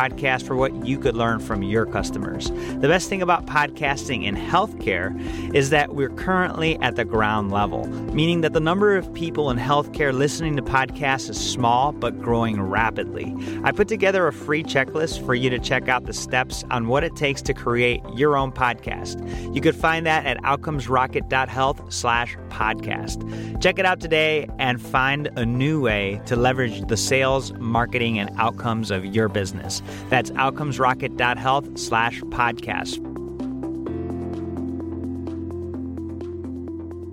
for 0.00 0.56
what 0.56 0.74
you 0.86 0.98
could 0.98 1.14
learn 1.14 1.38
from 1.38 1.62
your 1.62 1.84
customers. 1.84 2.50
The 2.50 2.88
best 2.88 3.08
thing 3.08 3.20
about 3.20 3.44
podcasting 3.46 4.24
in 4.24 4.34
healthcare 4.34 5.14
is 5.54 5.70
that 5.70 5.94
we're 5.94 6.08
currently 6.08 6.78
at 6.80 6.96
the 6.96 7.04
ground 7.04 7.50
level, 7.52 7.86
meaning 8.14 8.40
that 8.40 8.54
the 8.54 8.60
number 8.60 8.96
of 8.96 9.12
people 9.12 9.50
in 9.50 9.58
healthcare 9.58 10.12
listening 10.12 10.56
to 10.56 10.62
podcasts 10.62 11.28
is 11.28 11.38
small 11.38 11.92
but 11.92 12.18
growing 12.18 12.60
rapidly. 12.62 13.34
I 13.62 13.72
put 13.72 13.88
together 13.88 14.26
a 14.26 14.32
free 14.32 14.64
checklist 14.64 15.24
for 15.26 15.34
you 15.34 15.50
to 15.50 15.58
check 15.58 15.88
out 15.88 16.06
the 16.06 16.14
steps 16.14 16.64
on 16.70 16.88
what 16.88 17.04
it 17.04 17.14
takes 17.14 17.42
to 17.42 17.52
create 17.52 18.00
your 18.14 18.36
own 18.36 18.52
podcast. 18.52 19.54
You 19.54 19.60
could 19.60 19.76
find 19.76 20.06
that 20.06 20.24
at 20.24 20.38
outcomesrocket.health 20.38 21.92
slash 21.92 22.36
podcast. 22.48 23.60
Check 23.60 23.78
it 23.78 23.84
out 23.84 24.00
today 24.00 24.48
and 24.58 24.80
find 24.80 25.28
a 25.36 25.44
new 25.44 25.80
way 25.80 26.20
to 26.26 26.36
leverage 26.36 26.86
the 26.88 26.96
sales, 26.96 27.52
marketing, 27.54 28.18
and 28.18 28.30
outcomes 28.38 28.90
of 28.90 29.04
your 29.04 29.28
business. 29.28 29.82
That's 30.08 30.30
outcomesrocket.health 30.32 31.78
slash 31.78 32.20
podcast. 32.22 33.10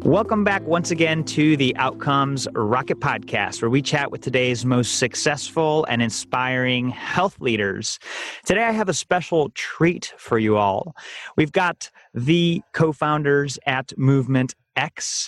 Welcome 0.07 0.45
back 0.45 0.65
once 0.65 0.89
again 0.89 1.25
to 1.25 1.57
the 1.57 1.75
Outcomes 1.75 2.47
Rocket 2.53 3.01
Podcast, 3.01 3.61
where 3.61 3.69
we 3.69 3.81
chat 3.81 4.09
with 4.09 4.21
today's 4.21 4.63
most 4.63 4.99
successful 4.99 5.85
and 5.89 6.01
inspiring 6.01 6.87
health 6.87 7.41
leaders. 7.41 7.99
Today, 8.45 8.63
I 8.63 8.71
have 8.71 8.87
a 8.87 8.93
special 8.93 9.49
treat 9.49 10.13
for 10.17 10.39
you 10.39 10.55
all. 10.55 10.95
We've 11.35 11.51
got 11.51 11.91
the 12.13 12.61
co 12.71 12.93
founders 12.93 13.59
at 13.65 13.91
Movement 13.97 14.55
X. 14.77 15.27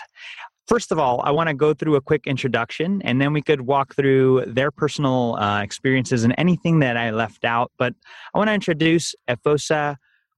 First 0.69 0.91
of 0.91 0.99
all, 0.99 1.23
I 1.23 1.31
want 1.31 1.49
to 1.49 1.55
go 1.55 1.73
through 1.73 1.95
a 1.95 2.01
quick 2.01 2.27
introduction 2.27 3.01
and 3.01 3.19
then 3.19 3.33
we 3.33 3.41
could 3.41 3.61
walk 3.61 3.95
through 3.95 4.43
their 4.45 4.69
personal 4.69 5.35
uh, 5.37 5.63
experiences 5.63 6.23
and 6.23 6.35
anything 6.37 6.77
that 6.81 6.95
I 6.95 7.09
left 7.09 7.43
out. 7.43 7.71
But 7.79 7.95
I 8.35 8.37
want 8.37 8.49
to 8.49 8.53
introduce 8.53 9.15
Efosa 9.27 9.95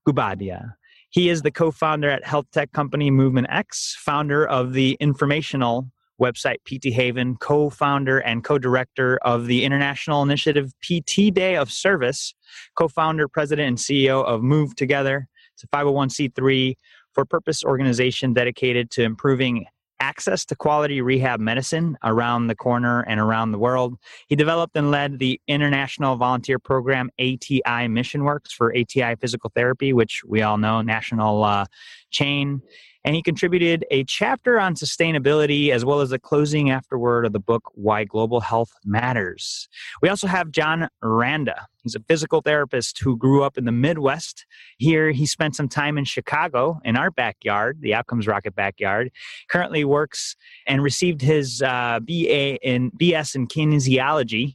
Guobadia. 0.08 0.72
He 1.10 1.28
is 1.28 1.42
the 1.42 1.50
co 1.50 1.70
founder 1.70 2.08
at 2.08 2.24
health 2.24 2.46
tech 2.50 2.72
company 2.72 3.10
Movement 3.10 3.48
X, 3.50 3.94
founder 4.00 4.46
of 4.48 4.72
the 4.72 4.96
informational 5.00 5.90
website 6.18 6.60
PT 6.64 6.94
Haven, 6.94 7.36
co 7.36 7.68
founder 7.68 8.18
and 8.20 8.42
co 8.42 8.56
director 8.56 9.18
of 9.18 9.44
the 9.44 9.64
international 9.64 10.22
initiative 10.22 10.72
PT 10.80 11.34
Day 11.34 11.56
of 11.56 11.70
Service, 11.70 12.32
co 12.74 12.88
founder, 12.88 13.28
president, 13.28 13.68
and 13.68 13.76
CEO 13.76 14.24
of 14.24 14.42
Move 14.42 14.76
Together. 14.76 15.28
It's 15.52 15.64
a 15.64 15.68
501c3 15.68 16.74
for 17.12 17.26
purpose 17.26 17.62
organization 17.62 18.32
dedicated 18.32 18.90
to 18.92 19.02
improving 19.02 19.66
access 20.02 20.44
to 20.44 20.56
quality 20.56 21.00
rehab 21.00 21.38
medicine 21.38 21.96
around 22.02 22.48
the 22.48 22.56
corner 22.56 23.02
and 23.02 23.20
around 23.20 23.52
the 23.52 23.58
world. 23.58 23.96
He 24.26 24.34
developed 24.34 24.76
and 24.76 24.90
led 24.90 25.20
the 25.20 25.40
international 25.46 26.16
volunteer 26.16 26.58
program 26.58 27.08
ATI 27.20 27.86
Mission 27.86 28.24
Works 28.24 28.52
for 28.52 28.74
ATI 28.76 29.14
physical 29.20 29.52
therapy, 29.54 29.92
which 29.92 30.22
we 30.26 30.42
all 30.42 30.58
know, 30.58 30.82
national 30.82 31.44
uh, 31.44 31.66
chain 32.10 32.60
and 33.04 33.14
he 33.14 33.22
contributed 33.22 33.84
a 33.90 34.04
chapter 34.04 34.60
on 34.60 34.74
sustainability 34.74 35.70
as 35.70 35.84
well 35.84 36.00
as 36.00 36.12
a 36.12 36.18
closing 36.18 36.70
afterword 36.70 37.26
of 37.26 37.32
the 37.32 37.40
book 37.40 37.70
Why 37.74 38.04
Global 38.04 38.40
Health 38.40 38.72
Matters. 38.84 39.68
We 40.00 40.08
also 40.08 40.26
have 40.26 40.50
John 40.50 40.88
Randa. 41.02 41.66
He's 41.82 41.96
a 41.96 42.00
physical 42.00 42.42
therapist 42.42 43.00
who 43.00 43.16
grew 43.16 43.42
up 43.42 43.58
in 43.58 43.64
the 43.64 43.72
Midwest. 43.72 44.46
Here, 44.78 45.10
he 45.10 45.26
spent 45.26 45.56
some 45.56 45.68
time 45.68 45.98
in 45.98 46.04
Chicago 46.04 46.80
in 46.84 46.96
our 46.96 47.10
backyard, 47.10 47.78
the 47.80 47.94
Outcomes 47.94 48.28
Rocket 48.28 48.54
backyard. 48.54 49.10
Currently 49.48 49.84
works 49.84 50.36
and 50.66 50.82
received 50.82 51.20
his 51.20 51.60
uh, 51.60 51.98
BA 52.00 52.64
in 52.64 52.92
BS 52.92 53.34
in 53.34 53.48
kinesiology 53.48 54.54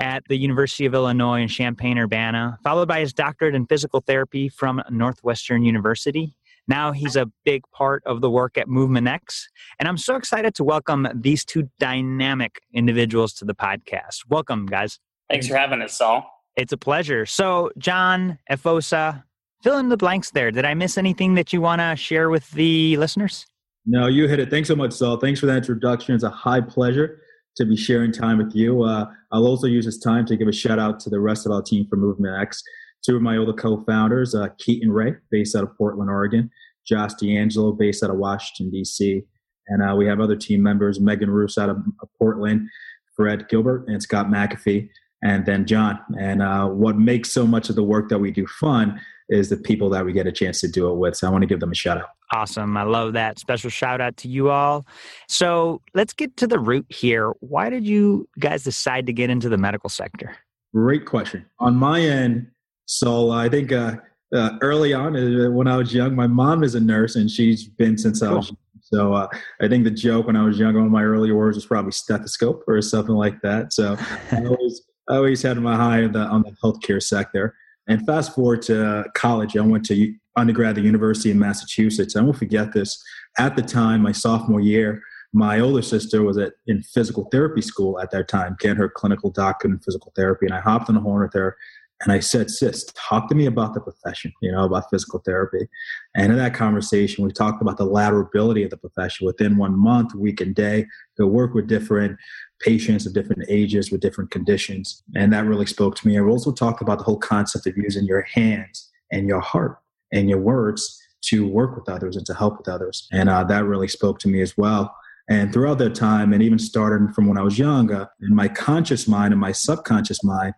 at 0.00 0.22
the 0.28 0.36
University 0.36 0.86
of 0.86 0.94
Illinois 0.94 1.42
in 1.42 1.48
Champaign 1.48 1.98
Urbana, 1.98 2.58
followed 2.64 2.88
by 2.88 3.00
his 3.00 3.12
doctorate 3.12 3.54
in 3.54 3.66
physical 3.66 4.00
therapy 4.00 4.48
from 4.48 4.82
Northwestern 4.90 5.62
University. 5.62 6.34
Now 6.70 6.92
he's 6.92 7.16
a 7.16 7.26
big 7.44 7.62
part 7.72 8.00
of 8.06 8.20
the 8.20 8.30
work 8.30 8.56
at 8.56 8.68
Movement 8.68 9.08
X. 9.08 9.48
And 9.80 9.88
I'm 9.88 9.96
so 9.96 10.14
excited 10.14 10.54
to 10.54 10.62
welcome 10.62 11.08
these 11.12 11.44
two 11.44 11.68
dynamic 11.80 12.60
individuals 12.72 13.32
to 13.34 13.44
the 13.44 13.56
podcast. 13.56 14.18
Welcome, 14.28 14.66
guys. 14.66 15.00
Thanks 15.28 15.48
for 15.48 15.56
having 15.56 15.82
us, 15.82 15.98
Saul. 15.98 16.30
It's 16.56 16.72
a 16.72 16.76
pleasure. 16.76 17.26
So, 17.26 17.72
John, 17.76 18.38
Efosa, 18.48 19.24
fill 19.64 19.78
in 19.78 19.88
the 19.88 19.96
blanks 19.96 20.30
there. 20.30 20.52
Did 20.52 20.64
I 20.64 20.74
miss 20.74 20.96
anything 20.96 21.34
that 21.34 21.52
you 21.52 21.60
want 21.60 21.80
to 21.80 21.96
share 21.96 22.30
with 22.30 22.48
the 22.52 22.96
listeners? 22.98 23.46
No, 23.84 24.06
you 24.06 24.28
hit 24.28 24.38
it. 24.38 24.48
Thanks 24.48 24.68
so 24.68 24.76
much, 24.76 24.92
Saul. 24.92 25.16
Thanks 25.16 25.40
for 25.40 25.46
that 25.46 25.56
introduction. 25.56 26.14
It's 26.14 26.22
a 26.22 26.30
high 26.30 26.60
pleasure 26.60 27.20
to 27.56 27.66
be 27.66 27.76
sharing 27.76 28.12
time 28.12 28.38
with 28.38 28.54
you. 28.54 28.84
Uh, 28.84 29.06
I'll 29.32 29.46
also 29.46 29.66
use 29.66 29.86
this 29.86 29.98
time 29.98 30.24
to 30.26 30.36
give 30.36 30.46
a 30.46 30.52
shout 30.52 30.78
out 30.78 31.00
to 31.00 31.10
the 31.10 31.18
rest 31.18 31.46
of 31.46 31.52
our 31.52 31.62
team 31.62 31.88
for 31.90 31.96
Movement 31.96 32.40
X 32.40 32.62
two 33.04 33.16
of 33.16 33.22
my 33.22 33.36
older 33.36 33.52
co-founders, 33.52 34.34
uh, 34.34 34.48
Keaton 34.58 34.92
Ray, 34.92 35.14
based 35.30 35.54
out 35.56 35.64
of 35.64 35.76
Portland, 35.76 36.10
Oregon, 36.10 36.50
Josh 36.86 37.14
D'Angelo, 37.14 37.72
based 37.72 38.02
out 38.02 38.10
of 38.10 38.16
Washington, 38.16 38.70
D.C., 38.70 39.22
and 39.70 39.88
uh, 39.88 39.94
we 39.94 40.06
have 40.06 40.20
other 40.20 40.36
team 40.36 40.62
members, 40.62 41.00
Megan 41.00 41.30
Roos 41.30 41.56
out 41.56 41.70
of 41.70 41.78
Portland, 42.18 42.68
Fred 43.16 43.48
Gilbert, 43.48 43.86
and 43.88 44.02
Scott 44.02 44.26
McAfee, 44.26 44.88
and 45.22 45.46
then 45.46 45.64
John. 45.64 45.98
And 46.18 46.42
uh, 46.42 46.66
what 46.66 46.98
makes 46.98 47.30
so 47.30 47.46
much 47.46 47.70
of 47.70 47.76
the 47.76 47.84
work 47.84 48.08
that 48.08 48.18
we 48.18 48.30
do 48.30 48.46
fun 48.46 49.00
is 49.28 49.48
the 49.48 49.56
people 49.56 49.88
that 49.90 50.04
we 50.04 50.12
get 50.12 50.26
a 50.26 50.32
chance 50.32 50.60
to 50.60 50.68
do 50.68 50.90
it 50.90 50.96
with. 50.96 51.14
So 51.16 51.28
I 51.28 51.30
want 51.30 51.42
to 51.42 51.46
give 51.46 51.60
them 51.60 51.70
a 51.70 51.74
shout 51.74 51.98
out. 51.98 52.08
Awesome. 52.32 52.76
I 52.76 52.82
love 52.82 53.12
that. 53.12 53.38
Special 53.38 53.70
shout 53.70 54.00
out 54.00 54.16
to 54.18 54.28
you 54.28 54.50
all. 54.50 54.84
So 55.28 55.80
let's 55.94 56.12
get 56.12 56.36
to 56.38 56.48
the 56.48 56.58
root 56.58 56.86
here. 56.88 57.32
Why 57.40 57.70
did 57.70 57.86
you 57.86 58.28
guys 58.38 58.64
decide 58.64 59.06
to 59.06 59.12
get 59.12 59.30
into 59.30 59.48
the 59.48 59.58
medical 59.58 59.88
sector? 59.88 60.36
Great 60.74 61.06
question. 61.06 61.46
On 61.60 61.76
my 61.76 62.00
end, 62.00 62.48
so 62.90 63.30
I 63.30 63.48
think 63.48 63.70
uh, 63.70 63.98
uh, 64.34 64.58
early 64.62 64.92
on 64.92 65.16
uh, 65.16 65.48
when 65.48 65.68
I 65.68 65.76
was 65.76 65.94
young, 65.94 66.16
my 66.16 66.26
mom 66.26 66.64
is 66.64 66.74
a 66.74 66.80
nurse 66.80 67.14
and 67.14 67.30
she's 67.30 67.68
been 67.68 67.96
since 67.96 68.20
I 68.20 68.32
was. 68.32 68.48
Young. 68.48 68.56
So 68.82 69.14
uh, 69.14 69.28
I 69.60 69.68
think 69.68 69.84
the 69.84 69.92
joke 69.92 70.26
when 70.26 70.34
I 70.34 70.42
was 70.42 70.58
young, 70.58 70.74
one 70.74 70.86
of 70.86 70.90
my 70.90 71.04
early 71.04 71.30
words 71.30 71.56
was 71.56 71.64
probably 71.64 71.92
stethoscope 71.92 72.64
or 72.66 72.82
something 72.82 73.14
like 73.14 73.40
that. 73.42 73.72
So 73.72 73.96
I 74.32 74.44
always, 74.44 74.82
I 75.08 75.16
always 75.16 75.40
had 75.40 75.56
my 75.58 75.74
eye 75.74 76.02
on 76.02 76.10
the, 76.10 76.18
on 76.18 76.42
the 76.42 76.50
healthcare 76.64 77.00
sector. 77.00 77.54
And 77.86 78.04
fast 78.04 78.34
forward 78.34 78.62
to 78.62 79.04
college, 79.14 79.56
I 79.56 79.60
went 79.60 79.84
to 79.86 80.12
undergrad 80.34 80.70
at 80.70 80.74
the 80.74 80.82
University 80.82 81.30
of 81.30 81.36
Massachusetts. 81.36 82.16
I 82.16 82.22
won't 82.22 82.38
forget 82.38 82.72
this. 82.72 83.00
At 83.38 83.54
the 83.54 83.62
time, 83.62 84.02
my 84.02 84.12
sophomore 84.12 84.60
year, 84.60 85.00
my 85.32 85.60
older 85.60 85.82
sister 85.82 86.22
was 86.22 86.38
at 86.38 86.54
in 86.66 86.82
physical 86.82 87.28
therapy 87.30 87.62
school 87.62 88.00
at 88.00 88.10
that 88.10 88.26
time, 88.26 88.56
getting 88.58 88.78
her 88.78 88.88
clinical 88.88 89.30
doctorate 89.30 89.74
in 89.74 89.78
physical 89.78 90.12
therapy, 90.16 90.46
and 90.46 90.54
I 90.54 90.60
hopped 90.60 90.88
on 90.88 90.96
the 90.96 91.00
horn 91.00 91.22
with 91.22 91.34
her 91.34 91.56
and 92.02 92.12
I 92.12 92.20
said, 92.20 92.50
sis, 92.50 92.86
talk 92.94 93.28
to 93.28 93.34
me 93.34 93.44
about 93.44 93.74
the 93.74 93.80
profession, 93.80 94.32
you 94.40 94.50
know, 94.50 94.64
about 94.64 94.88
physical 94.90 95.20
therapy. 95.20 95.68
And 96.14 96.32
in 96.32 96.38
that 96.38 96.54
conversation, 96.54 97.24
we 97.24 97.30
talked 97.30 97.60
about 97.60 97.76
the 97.76 97.86
laterability 97.86 98.64
of 98.64 98.70
the 98.70 98.78
profession. 98.78 99.26
Within 99.26 99.58
one 99.58 99.78
month, 99.78 100.14
week 100.14 100.40
and 100.40 100.54
day, 100.54 100.86
to 101.18 101.26
work 101.26 101.52
with 101.52 101.66
different 101.66 102.16
patients 102.60 103.06
of 103.06 103.12
different 103.12 103.44
ages 103.48 103.90
with 103.90 104.00
different 104.00 104.30
conditions. 104.30 105.02
And 105.14 105.32
that 105.32 105.44
really 105.44 105.66
spoke 105.66 105.94
to 105.96 106.08
me. 106.08 106.18
I 106.18 106.22
also 106.22 106.52
talked 106.52 106.80
about 106.80 106.98
the 106.98 107.04
whole 107.04 107.18
concept 107.18 107.66
of 107.66 107.76
using 107.76 108.06
your 108.06 108.22
hands 108.22 108.90
and 109.12 109.28
your 109.28 109.40
heart 109.40 109.78
and 110.12 110.28
your 110.28 110.40
words 110.40 110.98
to 111.22 111.46
work 111.46 111.76
with 111.76 111.88
others 111.88 112.16
and 112.16 112.24
to 112.26 112.34
help 112.34 112.56
with 112.56 112.68
others. 112.68 113.08
And 113.12 113.28
uh, 113.28 113.44
that 113.44 113.66
really 113.66 113.88
spoke 113.88 114.18
to 114.20 114.28
me 114.28 114.40
as 114.40 114.56
well. 114.56 114.94
And 115.28 115.52
throughout 115.52 115.78
that 115.78 115.94
time, 115.94 116.32
and 116.32 116.42
even 116.42 116.58
starting 116.58 117.12
from 117.12 117.28
when 117.28 117.38
I 117.38 117.42
was 117.42 117.56
younger, 117.56 118.08
in 118.20 118.34
my 118.34 118.48
conscious 118.48 119.06
mind 119.06 119.32
and 119.32 119.40
my 119.40 119.52
subconscious 119.52 120.24
mind, 120.24 120.54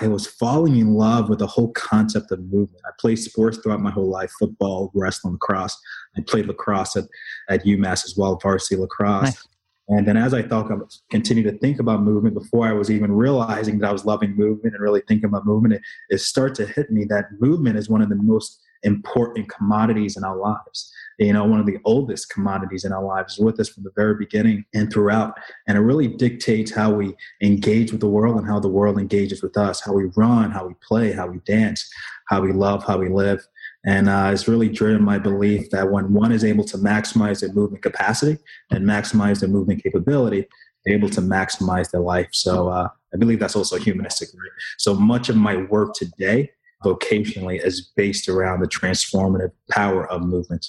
I 0.00 0.08
was 0.08 0.26
falling 0.26 0.76
in 0.76 0.94
love 0.94 1.28
with 1.28 1.38
the 1.38 1.46
whole 1.46 1.70
concept 1.72 2.32
of 2.32 2.40
movement. 2.40 2.82
I 2.84 2.90
played 2.98 3.16
sports 3.16 3.58
throughout 3.58 3.80
my 3.80 3.90
whole 3.90 4.08
life 4.08 4.32
football, 4.38 4.90
wrestling, 4.94 5.34
lacrosse. 5.34 5.78
I 6.16 6.22
played 6.22 6.46
lacrosse 6.46 6.96
at, 6.96 7.04
at 7.48 7.64
UMass 7.64 8.04
as 8.04 8.14
well, 8.16 8.38
varsity 8.42 8.80
lacrosse. 8.80 9.22
Nice. 9.24 9.48
And 9.88 10.06
then 10.06 10.16
as 10.16 10.34
I 10.34 10.42
thought, 10.42 10.68
continue 11.10 11.44
to 11.44 11.56
think 11.58 11.78
about 11.78 12.02
movement 12.02 12.34
before 12.34 12.66
I 12.66 12.72
was 12.72 12.90
even 12.90 13.12
realizing 13.12 13.78
that 13.78 13.88
I 13.88 13.92
was 13.92 14.04
loving 14.04 14.34
movement 14.36 14.74
and 14.74 14.82
really 14.82 15.02
thinking 15.06 15.26
about 15.26 15.46
movement, 15.46 15.74
it, 15.74 15.82
it 16.08 16.18
started 16.18 16.56
to 16.56 16.72
hit 16.72 16.90
me 16.90 17.04
that 17.04 17.26
movement 17.38 17.76
is 17.76 17.88
one 17.88 18.02
of 18.02 18.08
the 18.08 18.16
most 18.16 18.60
important 18.82 19.48
commodities 19.48 20.16
in 20.16 20.24
our 20.24 20.36
lives. 20.36 20.92
You 21.18 21.32
know, 21.32 21.44
one 21.44 21.60
of 21.60 21.66
the 21.66 21.78
oldest 21.84 22.28
commodities 22.28 22.84
in 22.84 22.92
our 22.92 23.02
lives 23.02 23.34
is 23.34 23.38
with 23.38 23.58
us 23.58 23.68
from 23.68 23.84
the 23.84 23.92
very 23.96 24.14
beginning 24.14 24.64
and 24.74 24.92
throughout. 24.92 25.38
And 25.66 25.78
it 25.78 25.80
really 25.80 26.08
dictates 26.08 26.70
how 26.70 26.92
we 26.92 27.14
engage 27.42 27.90
with 27.90 28.00
the 28.00 28.08
world 28.08 28.36
and 28.36 28.46
how 28.46 28.60
the 28.60 28.68
world 28.68 28.98
engages 28.98 29.42
with 29.42 29.56
us, 29.56 29.80
how 29.80 29.92
we 29.92 30.04
run, 30.16 30.50
how 30.50 30.66
we 30.66 30.74
play, 30.86 31.12
how 31.12 31.26
we 31.26 31.38
dance, 31.46 31.88
how 32.28 32.42
we 32.42 32.52
love, 32.52 32.84
how 32.84 32.98
we 32.98 33.08
live. 33.08 33.46
And 33.86 34.08
uh, 34.08 34.30
it's 34.32 34.48
really 34.48 34.68
driven 34.68 35.02
my 35.02 35.18
belief 35.18 35.70
that 35.70 35.90
when 35.90 36.12
one 36.12 36.32
is 36.32 36.44
able 36.44 36.64
to 36.64 36.76
maximize 36.76 37.40
their 37.40 37.52
movement 37.52 37.82
capacity 37.82 38.36
and 38.70 38.84
maximize 38.84 39.40
their 39.40 39.48
movement 39.48 39.82
capability, 39.82 40.46
they're 40.84 40.96
able 40.96 41.10
to 41.10 41.20
maximize 41.20 41.90
their 41.90 42.00
life. 42.00 42.28
So 42.32 42.68
uh, 42.68 42.88
I 43.14 43.16
believe 43.16 43.38
that's 43.40 43.56
also 43.56 43.78
humanistic. 43.78 44.28
Right? 44.34 44.50
So 44.78 44.94
much 44.94 45.28
of 45.28 45.36
my 45.36 45.56
work 45.56 45.94
today, 45.94 46.50
vocationally, 46.84 47.64
is 47.64 47.92
based 47.96 48.28
around 48.28 48.60
the 48.60 48.68
transformative 48.68 49.50
power 49.70 50.10
of 50.10 50.22
movement. 50.22 50.66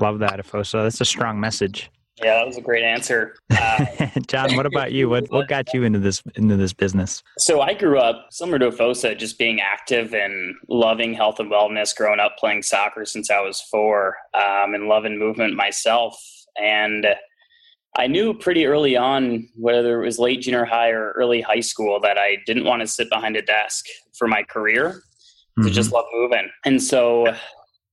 Love 0.00 0.18
that, 0.18 0.38
Efosa. 0.38 0.84
That's 0.84 1.00
a 1.00 1.04
strong 1.04 1.40
message. 1.40 1.90
Yeah, 2.22 2.34
that 2.34 2.46
was 2.46 2.56
a 2.56 2.62
great 2.62 2.84
answer. 2.84 3.34
Uh, 3.58 4.08
John, 4.28 4.54
what 4.56 4.66
about 4.66 4.92
you? 4.92 5.08
What 5.08 5.30
what 5.30 5.48
got 5.48 5.74
you 5.74 5.82
into 5.82 5.98
this 5.98 6.22
into 6.36 6.56
this 6.56 6.72
business? 6.72 7.22
So 7.38 7.60
I 7.60 7.74
grew 7.74 7.98
up 7.98 8.28
similar 8.30 8.58
to 8.60 8.70
Efosa, 8.70 9.18
just 9.18 9.38
being 9.38 9.60
active 9.60 10.14
and 10.14 10.54
loving 10.68 11.12
health 11.12 11.40
and 11.40 11.50
wellness. 11.50 11.94
Growing 11.94 12.20
up 12.20 12.36
playing 12.38 12.62
soccer 12.62 13.04
since 13.04 13.30
I 13.30 13.40
was 13.40 13.60
four, 13.60 14.16
um, 14.34 14.74
and 14.74 14.88
loving 14.88 15.18
movement 15.18 15.54
myself. 15.54 16.20
And 16.60 17.06
I 17.96 18.06
knew 18.06 18.32
pretty 18.32 18.66
early 18.66 18.96
on, 18.96 19.48
whether 19.56 20.00
it 20.00 20.06
was 20.06 20.18
late 20.18 20.42
junior 20.42 20.64
high 20.64 20.90
or 20.90 21.12
early 21.12 21.40
high 21.40 21.60
school, 21.60 22.00
that 22.00 22.16
I 22.18 22.38
didn't 22.46 22.64
want 22.64 22.80
to 22.80 22.86
sit 22.86 23.10
behind 23.10 23.36
a 23.36 23.42
desk 23.42 23.86
for 24.16 24.28
my 24.28 24.42
career. 24.44 25.02
To 25.58 25.64
mm-hmm. 25.64 25.72
just 25.72 25.90
love 25.92 26.04
moving, 26.14 26.48
and 26.64 26.80
so 26.80 27.34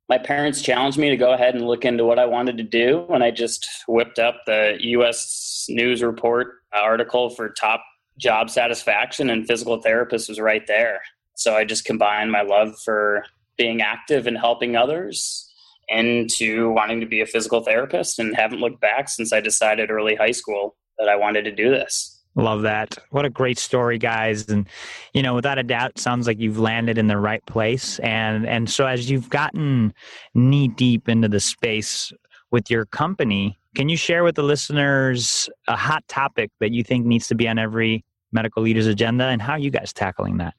my 0.07 0.19
parents 0.19 0.61
challenged 0.61 0.99
me 0.99 1.09
to 1.09 1.17
go 1.17 1.33
ahead 1.33 1.55
and 1.55 1.65
look 1.65 1.83
into 1.83 2.05
what 2.05 2.19
I 2.19 2.25
wanted 2.25 2.57
to 2.57 2.63
do, 2.63 3.07
and 3.09 3.23
I 3.23 3.31
just 3.31 3.67
whipped 3.87 4.19
up 4.19 4.41
the 4.45 4.77
U.S. 4.79 5.65
News 5.67 6.03
Report 6.03 6.47
article 6.73 7.31
for 7.31 7.49
top 7.49 7.81
job 8.19 8.49
satisfaction, 8.49 9.29
and 9.29 9.47
physical 9.47 9.81
therapist 9.81 10.29
was 10.29 10.39
right 10.39 10.65
there. 10.67 11.01
So 11.35 11.55
I 11.55 11.65
just 11.65 11.85
combined 11.85 12.31
my 12.31 12.43
love 12.43 12.77
for 12.83 13.25
being 13.57 13.81
active 13.81 14.27
and 14.27 14.37
helping 14.37 14.75
others 14.75 15.51
into 15.87 16.71
wanting 16.71 16.99
to 16.99 17.05
be 17.05 17.21
a 17.21 17.25
physical 17.25 17.61
therapist, 17.61 18.19
and 18.19 18.35
haven't 18.35 18.59
looked 18.59 18.81
back 18.81 19.09
since 19.09 19.33
I 19.33 19.41
decided 19.41 19.89
early 19.89 20.15
high 20.15 20.31
school 20.31 20.75
that 20.99 21.09
I 21.09 21.15
wanted 21.15 21.45
to 21.45 21.51
do 21.51 21.69
this. 21.71 22.14
Love 22.35 22.63
that. 22.63 22.97
What 23.11 23.23
a 23.23 23.29
great 23.29 23.57
story, 23.57 23.97
guys. 23.97 24.49
And, 24.49 24.67
you 25.13 25.23
know, 25.23 25.33
without 25.33 25.57
a 25.57 25.63
doubt, 25.63 25.97
sounds 25.97 26.27
like 26.27 26.37
you've 26.37 26.59
landed 26.59 26.97
in 26.97 27.07
the 27.07 27.17
right 27.17 27.45
place. 27.45 27.97
And, 27.99 28.45
and 28.45 28.69
so 28.69 28.85
as 28.85 29.09
you've 29.09 29.29
gotten 29.29 29.93
knee 30.33 30.67
deep 30.67 31.07
into 31.07 31.29
the 31.29 31.39
space 31.39 32.11
with 32.51 32.69
your 32.69 32.85
company, 32.87 33.57
can 33.75 33.87
you 33.87 33.95
share 33.95 34.25
with 34.25 34.35
the 34.35 34.43
listeners 34.43 35.49
a 35.67 35.77
hot 35.77 36.05
topic 36.09 36.51
that 36.59 36.71
you 36.71 36.83
think 36.83 37.05
needs 37.05 37.27
to 37.27 37.35
be 37.35 37.47
on 37.47 37.57
every 37.57 38.03
medical 38.33 38.63
leader's 38.63 38.87
agenda 38.87 39.25
and 39.25 39.41
how 39.41 39.53
are 39.53 39.59
you 39.59 39.71
guys 39.71 39.93
tackling 39.93 40.37
that? 40.37 40.55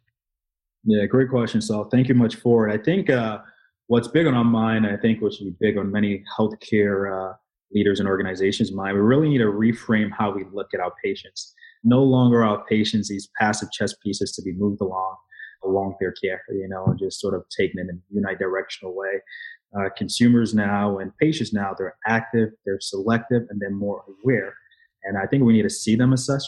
Yeah, 0.85 1.05
great 1.05 1.29
question, 1.29 1.61
Saul. 1.61 1.85
Thank 1.85 2.09
you 2.09 2.15
much 2.15 2.37
for 2.37 2.69
it. 2.69 2.73
I 2.73 2.83
think 2.83 3.11
uh, 3.11 3.39
what's 3.89 4.09
big 4.09 4.27
on 4.27 4.35
our 4.35 4.45
mind, 4.45 4.87
I 4.87 4.97
think 4.97 5.21
what 5.21 5.35
should 5.35 5.45
be 5.45 5.57
big 5.61 5.77
on 5.77 5.91
many 5.91 6.25
healthcare 6.39 7.33
uh, 7.33 7.35
leaders 7.73 8.01
and 8.01 8.09
organizations' 8.09 8.73
mind, 8.73 8.97
we 8.97 9.03
really 9.03 9.29
need 9.29 9.39
to 9.39 9.45
reframe 9.53 10.11
how 10.17 10.31
we 10.31 10.45
look 10.53 10.69
at 10.73 10.81
our 10.81 10.93
patients 11.05 11.55
no 11.85 12.03
longer 12.03 12.45
our 12.45 12.65
patients 12.67 13.09
these 13.09 13.29
passive 13.39 13.71
chess 13.73 13.95
pieces 14.03 14.33
to 14.33 14.43
be 14.43 14.53
moved 14.53 14.81
along 14.81 15.17
along 15.65 15.97
their 16.01 16.13
care, 16.13 16.43
you 16.51 16.69
know, 16.69 16.85
and 16.87 16.99
just 16.99 17.21
sort 17.21 17.35
of 17.35 17.45
taken 17.49 17.81
in 17.81 17.91
a 17.91 18.15
unidirectional 18.15 18.95
way. 18.95 19.21
Uh, 19.77 19.89
consumers 19.97 20.55
now 20.55 20.99
and 20.99 21.17
patients 21.19 21.53
now, 21.53 21.75
they're 21.77 21.97
active, 22.07 22.51
they're 22.65 22.81
selective, 22.81 23.43
and 23.51 23.61
they're 23.61 23.71
more 23.71 24.05
aware. 24.23 24.55
And 25.05 25.19
I 25.19 25.27
think 25.27 25.45
we 25.45 25.53
need 25.53 25.63
to 25.63 25.71
see 25.71 25.97
them 25.97 26.13
as 26.13 26.25
such, 26.25 26.43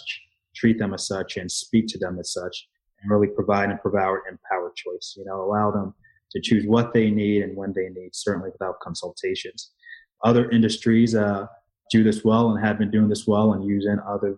treat 0.55 0.79
them 0.79 0.95
as 0.95 1.07
such, 1.07 1.37
and 1.37 1.51
speak 1.51 1.87
to 1.89 1.99
them 1.99 2.19
as 2.19 2.33
such, 2.33 2.69
and 3.03 3.11
really 3.11 3.29
provide 3.29 3.71
and 3.71 3.81
provide 3.81 4.19
empowered 4.31 4.75
choice. 4.77 5.15
You 5.17 5.25
know, 5.25 5.43
allow 5.43 5.71
them 5.71 5.95
to 6.33 6.41
choose 6.41 6.65
what 6.67 6.93
they 6.93 7.11
need 7.11 7.43
and 7.43 7.57
when 7.57 7.73
they 7.75 7.89
need, 7.89 8.11
certainly 8.13 8.51
without 8.51 8.81
consultations. 8.81 9.73
Other 10.25 10.51
industries 10.51 11.15
uh, 11.15 11.47
do 11.91 12.03
this 12.03 12.25
well 12.25 12.51
and 12.51 12.65
have 12.65 12.79
been 12.79 12.91
doing 12.91 13.09
this 13.09 13.27
well 13.27 13.53
and 13.53 13.65
using 13.65 13.99
other 14.07 14.37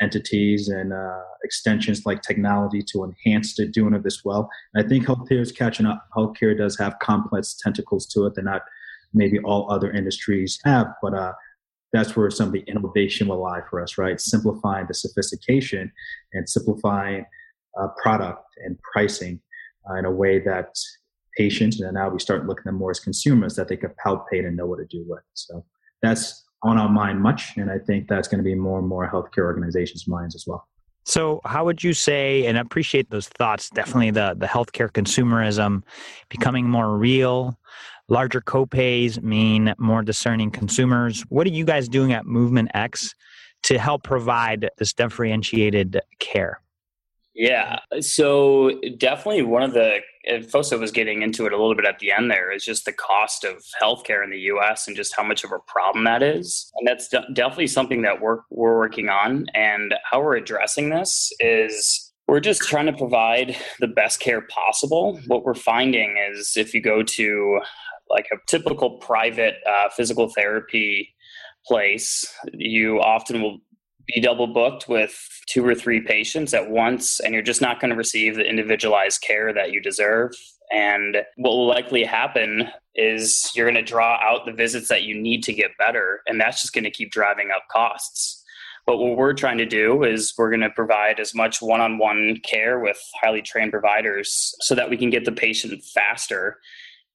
entities 0.00 0.68
and 0.68 0.92
uh, 0.92 1.20
extensions 1.44 2.06
like 2.06 2.22
technology 2.22 2.82
to 2.82 3.04
enhance 3.04 3.54
the 3.54 3.66
doing 3.66 3.94
of 3.94 4.02
this 4.02 4.24
well. 4.24 4.50
And 4.74 4.84
I 4.84 4.88
think 4.88 5.06
healthcare 5.06 5.40
is 5.40 5.52
catching 5.52 5.86
up. 5.86 6.06
Healthcare 6.16 6.56
does 6.56 6.78
have 6.78 6.98
complex 7.00 7.56
tentacles 7.62 8.06
to 8.08 8.26
it 8.26 8.34
that 8.34 8.44
not 8.44 8.62
maybe 9.14 9.38
all 9.40 9.70
other 9.70 9.90
industries 9.90 10.58
have, 10.64 10.86
but 11.02 11.14
uh, 11.14 11.32
that's 11.92 12.16
where 12.16 12.30
some 12.30 12.48
of 12.48 12.52
the 12.52 12.64
innovation 12.66 13.28
will 13.28 13.42
lie 13.42 13.60
for 13.68 13.82
us, 13.82 13.98
right? 13.98 14.20
Simplifying 14.20 14.86
the 14.86 14.94
sophistication 14.94 15.92
and 16.32 16.48
simplifying 16.48 17.26
uh, 17.80 17.88
product 18.02 18.44
and 18.64 18.78
pricing 18.92 19.40
uh, 19.88 19.94
in 19.94 20.04
a 20.04 20.10
way 20.10 20.38
that 20.38 20.74
patients, 21.36 21.80
and 21.80 21.94
now 21.94 22.08
we 22.08 22.18
start 22.18 22.46
looking 22.46 22.62
at 22.62 22.64
them 22.66 22.76
more 22.76 22.90
as 22.90 23.00
consumers, 23.00 23.56
that 23.56 23.68
they 23.68 23.76
can 23.76 23.92
palpate 24.04 24.46
and 24.46 24.56
know 24.56 24.66
what 24.66 24.78
to 24.78 24.86
do 24.86 25.04
with. 25.06 25.22
So 25.34 25.64
that's 26.02 26.41
on 26.62 26.78
our 26.78 26.88
mind 26.88 27.20
much. 27.20 27.56
And 27.56 27.70
I 27.70 27.78
think 27.78 28.08
that's 28.08 28.28
going 28.28 28.38
to 28.38 28.44
be 28.44 28.54
more 28.54 28.78
and 28.78 28.88
more 28.88 29.10
healthcare 29.10 29.44
organizations' 29.44 30.06
minds 30.06 30.34
as 30.34 30.46
well. 30.46 30.68
So, 31.04 31.40
how 31.44 31.64
would 31.64 31.82
you 31.82 31.94
say, 31.94 32.46
and 32.46 32.56
I 32.56 32.60
appreciate 32.60 33.10
those 33.10 33.28
thoughts, 33.28 33.70
definitely 33.70 34.12
the, 34.12 34.36
the 34.38 34.46
healthcare 34.46 34.88
consumerism 34.88 35.82
becoming 36.28 36.68
more 36.68 36.96
real, 36.96 37.58
larger 38.08 38.40
copays 38.40 39.20
mean 39.20 39.74
more 39.78 40.02
discerning 40.02 40.50
consumers. 40.50 41.22
What 41.22 41.46
are 41.46 41.50
you 41.50 41.64
guys 41.64 41.88
doing 41.88 42.12
at 42.12 42.26
Movement 42.26 42.70
X 42.74 43.14
to 43.64 43.78
help 43.78 44.04
provide 44.04 44.70
this 44.78 44.92
differentiated 44.92 46.00
care? 46.20 46.60
Yeah. 47.34 47.78
So 48.00 48.72
definitely 48.98 49.42
one 49.42 49.62
of 49.62 49.72
the 49.72 49.98
Foso 50.28 50.78
was 50.78 50.92
getting 50.92 51.22
into 51.22 51.46
it 51.46 51.52
a 51.52 51.56
little 51.56 51.74
bit 51.74 51.86
at 51.86 51.98
the 51.98 52.12
end 52.12 52.30
there 52.30 52.52
is 52.52 52.64
just 52.64 52.84
the 52.84 52.92
cost 52.92 53.42
of 53.44 53.64
healthcare 53.80 54.22
in 54.22 54.30
the 54.30 54.38
US 54.38 54.86
and 54.86 54.96
just 54.96 55.16
how 55.16 55.22
much 55.22 55.42
of 55.42 55.50
a 55.50 55.58
problem 55.60 56.04
that 56.04 56.22
is. 56.22 56.70
And 56.76 56.86
that's 56.86 57.08
de- 57.08 57.26
definitely 57.32 57.68
something 57.68 58.02
that 58.02 58.20
we're 58.20 58.40
we're 58.50 58.76
working 58.76 59.08
on 59.08 59.46
and 59.54 59.94
how 60.08 60.20
we're 60.22 60.36
addressing 60.36 60.90
this 60.90 61.32
is 61.40 62.12
we're 62.28 62.40
just 62.40 62.62
trying 62.62 62.86
to 62.86 62.92
provide 62.92 63.56
the 63.80 63.88
best 63.88 64.20
care 64.20 64.42
possible. 64.42 65.20
What 65.26 65.44
we're 65.44 65.54
finding 65.54 66.16
is 66.30 66.52
if 66.56 66.72
you 66.72 66.80
go 66.80 67.02
to 67.02 67.60
like 68.08 68.26
a 68.32 68.36
typical 68.46 68.98
private 68.98 69.56
uh, 69.66 69.88
physical 69.90 70.28
therapy 70.28 71.14
place, 71.66 72.24
you 72.52 73.00
often 73.00 73.42
will 73.42 73.58
be 74.06 74.20
double 74.20 74.46
booked 74.46 74.88
with 74.88 75.16
two 75.46 75.66
or 75.66 75.74
three 75.74 76.00
patients 76.00 76.54
at 76.54 76.70
once, 76.70 77.20
and 77.20 77.34
you're 77.34 77.42
just 77.42 77.60
not 77.60 77.80
going 77.80 77.90
to 77.90 77.96
receive 77.96 78.36
the 78.36 78.48
individualized 78.48 79.22
care 79.22 79.52
that 79.52 79.72
you 79.72 79.80
deserve. 79.80 80.32
And 80.72 81.18
what 81.36 81.50
will 81.50 81.66
likely 81.66 82.04
happen 82.04 82.68
is 82.94 83.50
you're 83.54 83.70
going 83.70 83.84
to 83.84 83.90
draw 83.90 84.18
out 84.22 84.46
the 84.46 84.52
visits 84.52 84.88
that 84.88 85.02
you 85.02 85.20
need 85.20 85.42
to 85.44 85.52
get 85.52 85.76
better, 85.78 86.20
and 86.26 86.40
that's 86.40 86.62
just 86.62 86.72
going 86.72 86.84
to 86.84 86.90
keep 86.90 87.10
driving 87.12 87.50
up 87.54 87.64
costs. 87.70 88.42
But 88.86 88.98
what 88.98 89.16
we're 89.16 89.34
trying 89.34 89.58
to 89.58 89.66
do 89.66 90.02
is 90.02 90.34
we're 90.36 90.50
going 90.50 90.60
to 90.60 90.70
provide 90.70 91.20
as 91.20 91.34
much 91.34 91.62
one 91.62 91.80
on 91.80 91.98
one 91.98 92.38
care 92.42 92.80
with 92.80 92.98
highly 93.22 93.42
trained 93.42 93.70
providers 93.70 94.54
so 94.60 94.74
that 94.74 94.90
we 94.90 94.96
can 94.96 95.10
get 95.10 95.24
the 95.24 95.32
patient 95.32 95.82
faster 95.84 96.58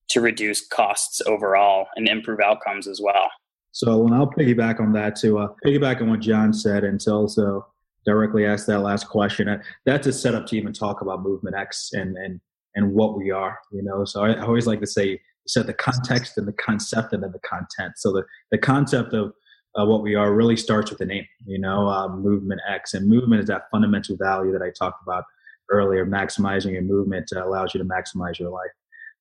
to 0.10 0.22
reduce 0.22 0.66
costs 0.66 1.22
overall 1.26 1.88
and 1.96 2.08
improve 2.08 2.40
outcomes 2.40 2.88
as 2.88 3.02
well. 3.04 3.30
So, 3.78 4.08
and 4.08 4.16
I'll 4.16 4.26
piggyback 4.26 4.80
on 4.80 4.92
that 4.94 5.16
to 5.18 5.38
uh, 5.38 5.50
piggyback 5.64 6.02
on 6.02 6.10
what 6.10 6.20
John 6.20 6.52
said, 6.52 6.84
and 6.84 7.00
to 7.02 7.12
also 7.12 7.68
directly 8.08 8.44
ask 8.44 8.66
that 8.66 8.80
last 8.80 9.08
question. 9.08 9.48
Uh, 9.48 9.62
that's 9.86 10.08
a 10.08 10.14
setup 10.14 10.48
to 10.48 10.58
even 10.58 10.74
talk 10.74 11.02
about 11.02 11.22
Movement 11.22 11.56
X 11.56 11.92
and 11.94 12.18
and 12.18 12.42
and 12.74 12.92
what 12.92 13.16
we 13.16 13.30
are. 13.30 13.60
You 13.72 13.84
know, 13.84 14.04
so 14.04 14.24
I, 14.24 14.32
I 14.32 14.42
always 14.42 14.66
like 14.66 14.80
to 14.80 14.88
say 14.88 15.22
set 15.46 15.68
the 15.68 15.76
context 15.76 16.40
and 16.40 16.48
the 16.48 16.54
concept 16.54 17.14
and 17.14 17.22
then 17.22 17.32
the 17.32 17.48
content. 17.48 17.94
So 17.98 18.12
the 18.12 18.24
the 18.50 18.58
concept 18.58 19.14
of 19.14 19.32
uh, 19.80 19.86
what 19.86 20.02
we 20.02 20.16
are 20.16 20.34
really 20.34 20.58
starts 20.58 20.90
with 20.90 20.98
the 20.98 21.06
name. 21.06 21.28
You 21.46 21.60
know, 21.60 21.88
uh, 21.88 22.08
Movement 22.08 22.62
X, 22.68 22.96
and 22.96 23.08
movement 23.08 23.42
is 23.42 23.48
that 23.50 23.70
fundamental 23.72 24.18
value 24.18 24.54
that 24.54 24.64
I 24.64 24.72
talked 24.72 25.04
about 25.04 25.24
earlier. 25.70 26.04
Maximizing 26.04 26.72
your 26.72 26.82
movement 26.82 27.32
allows 27.32 27.76
you 27.76 27.78
to 27.78 27.88
maximize 27.88 28.40
your 28.40 28.50
life 28.50 28.72